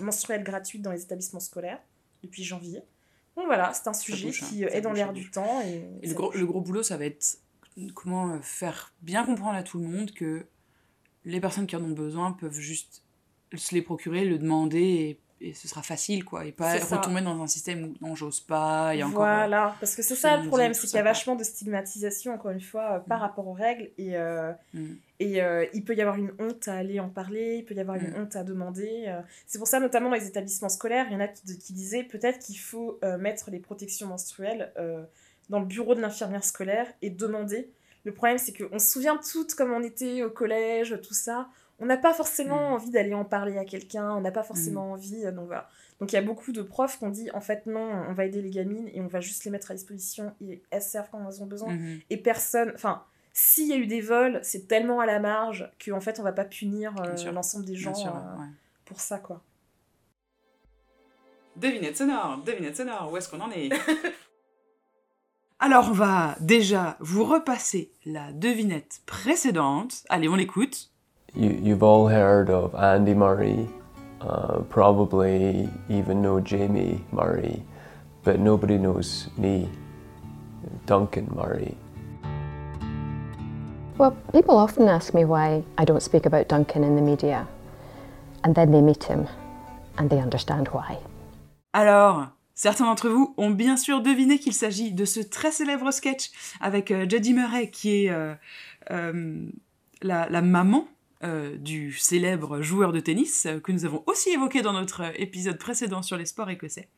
[0.00, 1.80] menstruelles gratuites dans les établissements scolaires
[2.22, 2.82] depuis janvier.
[3.36, 5.60] Donc voilà, c'est un sujet qui est dans l'air du temps.
[5.62, 7.38] Et, le, gros, le, gros, boulot, ça va être
[7.94, 10.46] comment euh, faire bien comprendre à tout le monde que
[11.24, 13.02] les personnes qui en ont besoin peuvent juste
[13.54, 17.42] se les procurer, le demander et et ce sera facile quoi et pas retomber dans
[17.42, 20.74] un système où non j'ose pas a encore voilà parce que c'est ça le problème
[20.74, 23.22] c'est qu'il y a vachement de stigmatisation encore une fois euh, par mm.
[23.22, 24.86] rapport aux règles et euh, mm.
[25.20, 27.80] et euh, il peut y avoir une honte à aller en parler il peut y
[27.80, 28.22] avoir une mm.
[28.22, 29.12] honte à demander
[29.46, 32.04] c'est pour ça notamment dans les établissements scolaires il y en a qui, qui disaient
[32.04, 34.72] peut-être qu'il faut mettre les protections menstruelles
[35.50, 37.70] dans le bureau de l'infirmière scolaire et demander
[38.04, 41.48] le problème c'est qu'on se souvient toutes comme on était au collège tout ça
[41.80, 42.72] on n'a pas forcément mm.
[42.72, 44.92] envie d'aller en parler à quelqu'un, on n'a pas forcément mm.
[44.92, 45.68] envie, euh, donc voilà.
[46.00, 48.24] Donc il y a beaucoup de profs qui ont dit en fait non, on va
[48.24, 51.26] aider les gamines et on va juste les mettre à disposition et elles servent quand
[51.28, 51.74] elles ont besoin.
[51.74, 52.02] Mm-hmm.
[52.10, 56.00] Et personne, enfin, s'il y a eu des vols, c'est tellement à la marge qu'en
[56.00, 58.44] fait on va pas punir euh, l'ensemble des gens euh,
[58.84, 59.42] pour ça quoi.
[61.56, 63.70] Devinette sonore, devinette sonore, où est-ce qu'on en est?
[65.60, 70.04] Alors on va déjà vous repasser la devinette précédente.
[70.08, 70.90] Allez, on l'écoute.
[71.34, 73.68] You, you've all heard of Andy Murray,
[74.20, 77.62] uh, probably even know Jamie Murray.
[78.24, 79.68] but nobody knows me,
[80.86, 81.76] Duncan Murray.
[83.98, 87.46] Well, people often ask me why I don't speak about Duncan in the media.
[88.42, 89.28] And then they meet him
[89.96, 90.98] and they understand why.
[91.72, 96.30] Alors, certains d'entre vous ont bien sûr deviné qu'il s'agit de ce très célèbre sketch
[96.60, 98.34] avec euh, Jodie Murray qui est euh,
[98.90, 99.46] euh,
[100.02, 100.86] la, la maman
[101.24, 105.12] euh, du célèbre joueur de tennis euh, que nous avons aussi évoqué dans notre euh,
[105.16, 106.88] épisode précédent sur les sports écossais.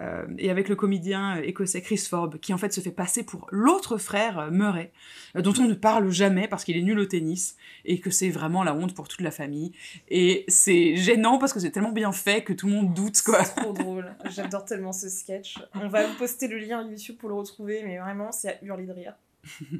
[0.00, 3.46] Euh, et avec le comédien écossais Chris Forbes, qui en fait se fait passer pour
[3.50, 4.92] l'autre frère Murray,
[5.36, 8.30] euh, dont on ne parle jamais parce qu'il est nul au tennis, et que c'est
[8.30, 9.72] vraiment la honte pour toute la famille.
[10.08, 13.42] Et c'est gênant parce que c'est tellement bien fait que tout le monde doute, quoi.
[13.44, 14.14] C'est trop drôle.
[14.30, 15.58] J'adore tellement ce sketch.
[15.74, 18.86] On va vous poster le lien YouTube pour le retrouver, mais vraiment, c'est à hurler
[18.86, 19.14] de rire.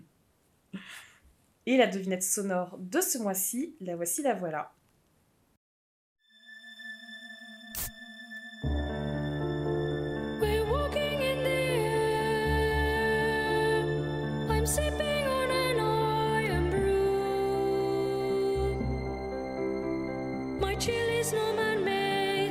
[1.67, 4.73] Et la devinette sonore de ce mois-ci, la voici, la voilà.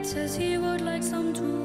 [0.05, 1.64] Says he would like some too.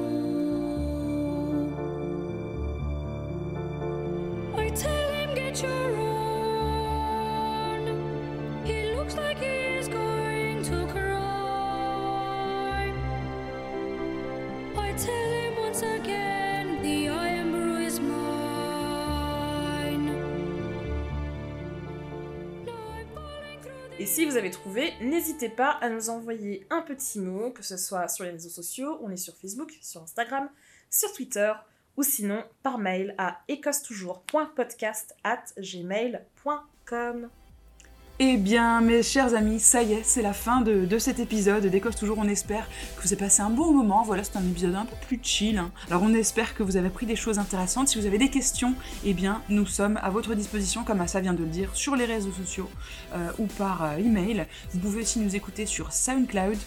[24.01, 27.77] Et si vous avez trouvé, n'hésitez pas à nous envoyer un petit mot, que ce
[27.77, 30.49] soit sur les réseaux sociaux, on est sur Facebook, sur Instagram,
[30.89, 31.53] sur Twitter,
[31.97, 37.29] ou sinon par mail à écossetoujours.podcast at gmail.com.
[38.23, 41.95] Eh bien, mes chers amis, ça y est, c'est la fin de, cet épisode d'Écosse
[41.95, 42.19] Toujours.
[42.19, 44.03] On espère que vous avez passé un bon moment.
[44.03, 45.57] Voilà, c'est un épisode un peu plus chill.
[45.57, 45.71] hein.
[45.89, 47.87] Alors, on espère que vous avez appris des choses intéressantes.
[47.87, 51.33] Si vous avez des questions, eh bien, nous sommes à votre disposition, comme Assa vient
[51.33, 52.69] de le dire, sur les réseaux sociaux
[53.15, 54.45] euh, ou par euh, email.
[54.71, 56.59] Vous pouvez aussi nous écouter sur SoundCloud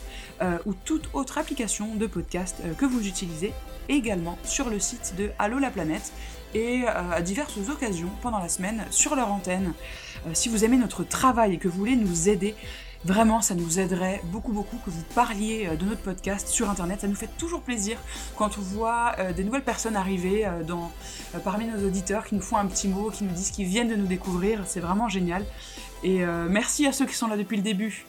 [0.42, 3.52] euh, ou toute autre application de podcast que vous utilisez.
[3.88, 6.12] Également sur le site de Allo la planète
[6.52, 9.72] et à diverses occasions pendant la semaine sur leur antenne.
[10.26, 12.54] Euh, si vous aimez notre travail et que vous voulez nous aider,
[13.04, 17.00] vraiment ça nous aiderait beaucoup beaucoup que vous parliez euh, de notre podcast sur internet.
[17.02, 17.98] Ça nous fait toujours plaisir
[18.36, 20.46] quand on voit euh, des nouvelles personnes arriver
[21.44, 23.96] parmi nos auditeurs qui nous font un petit mot, qui nous disent qu'ils viennent de
[23.96, 24.62] nous découvrir.
[24.66, 25.44] C'est vraiment génial.
[26.02, 28.04] Et merci à ceux qui sont là depuis le début.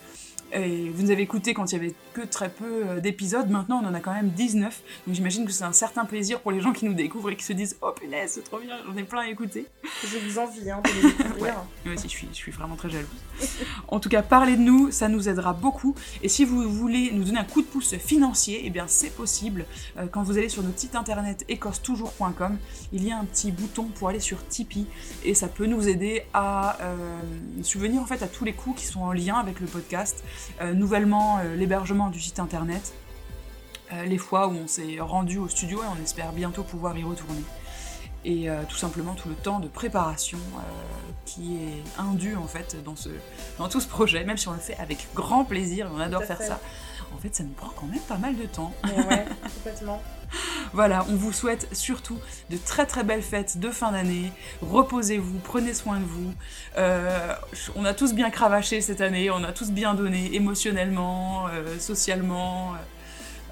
[0.53, 3.81] Et vous nous avez écouté quand il y avait que très peu euh, d'épisodes, maintenant
[3.83, 6.61] on en a quand même 19, donc j'imagine que c'est un certain plaisir pour les
[6.61, 9.03] gens qui nous découvrent et qui se disent Oh punaise, c'est trop bien, j'en ai
[9.03, 9.65] plein à écouter.
[10.03, 11.55] Je vous envie hein, de les découvrir.
[11.83, 13.07] Moi aussi, je suis, je suis vraiment très jalouse.
[13.87, 15.95] En tout cas, parlez de nous, ça nous aidera beaucoup.
[16.23, 19.65] Et si vous voulez nous donner un coup de pouce financier, eh bien c'est possible.
[19.97, 22.57] Euh, quand vous allez sur notre site internet écossetoujours.com,
[22.93, 24.87] il y a un petit bouton pour aller sur Tipeee
[25.23, 27.19] et ça peut nous aider à euh,
[27.61, 30.23] subvenir en fait à tous les coûts qui sont en lien avec le podcast.
[30.61, 32.93] Euh, nouvellement, euh, l'hébergement du site internet,
[33.93, 37.03] euh, les fois où on s'est rendu au studio et on espère bientôt pouvoir y
[37.03, 37.41] retourner
[38.27, 40.39] et tout simplement tout le temps de préparation
[41.25, 43.09] qui est indu en fait dans, ce,
[43.59, 46.23] dans tout ce projet, même si on le fait avec grand plaisir et on adore
[46.23, 46.47] faire fait.
[46.47, 46.59] ça.
[47.13, 48.73] En fait, ça nous prend quand même pas mal de temps.
[48.83, 49.25] Mais ouais,
[49.57, 50.01] complètement.
[50.73, 52.17] Voilà, on vous souhaite surtout
[52.49, 54.31] de très très belles fêtes de fin d'année.
[54.61, 56.33] Reposez-vous, prenez soin de vous.
[56.77, 57.33] Euh,
[57.75, 62.73] on a tous bien cravaché cette année, on a tous bien donné émotionnellement, euh, socialement,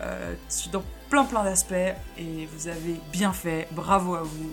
[0.02, 0.34] euh,
[0.72, 1.96] dans plein plein d'aspects.
[2.18, 4.52] Et vous avez bien fait, bravo à vous.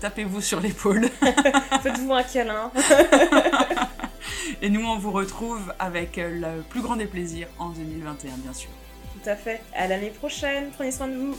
[0.00, 1.08] Tapez-vous sur l'épaule.
[1.82, 2.70] Faites-vous un câlin.
[4.60, 8.68] Et nous, on vous retrouve avec le plus grand des plaisirs en 2021, bien sûr.
[9.22, 9.60] Tout à fait.
[9.74, 10.70] À l'année prochaine.
[10.74, 11.36] Prenez soin de vous.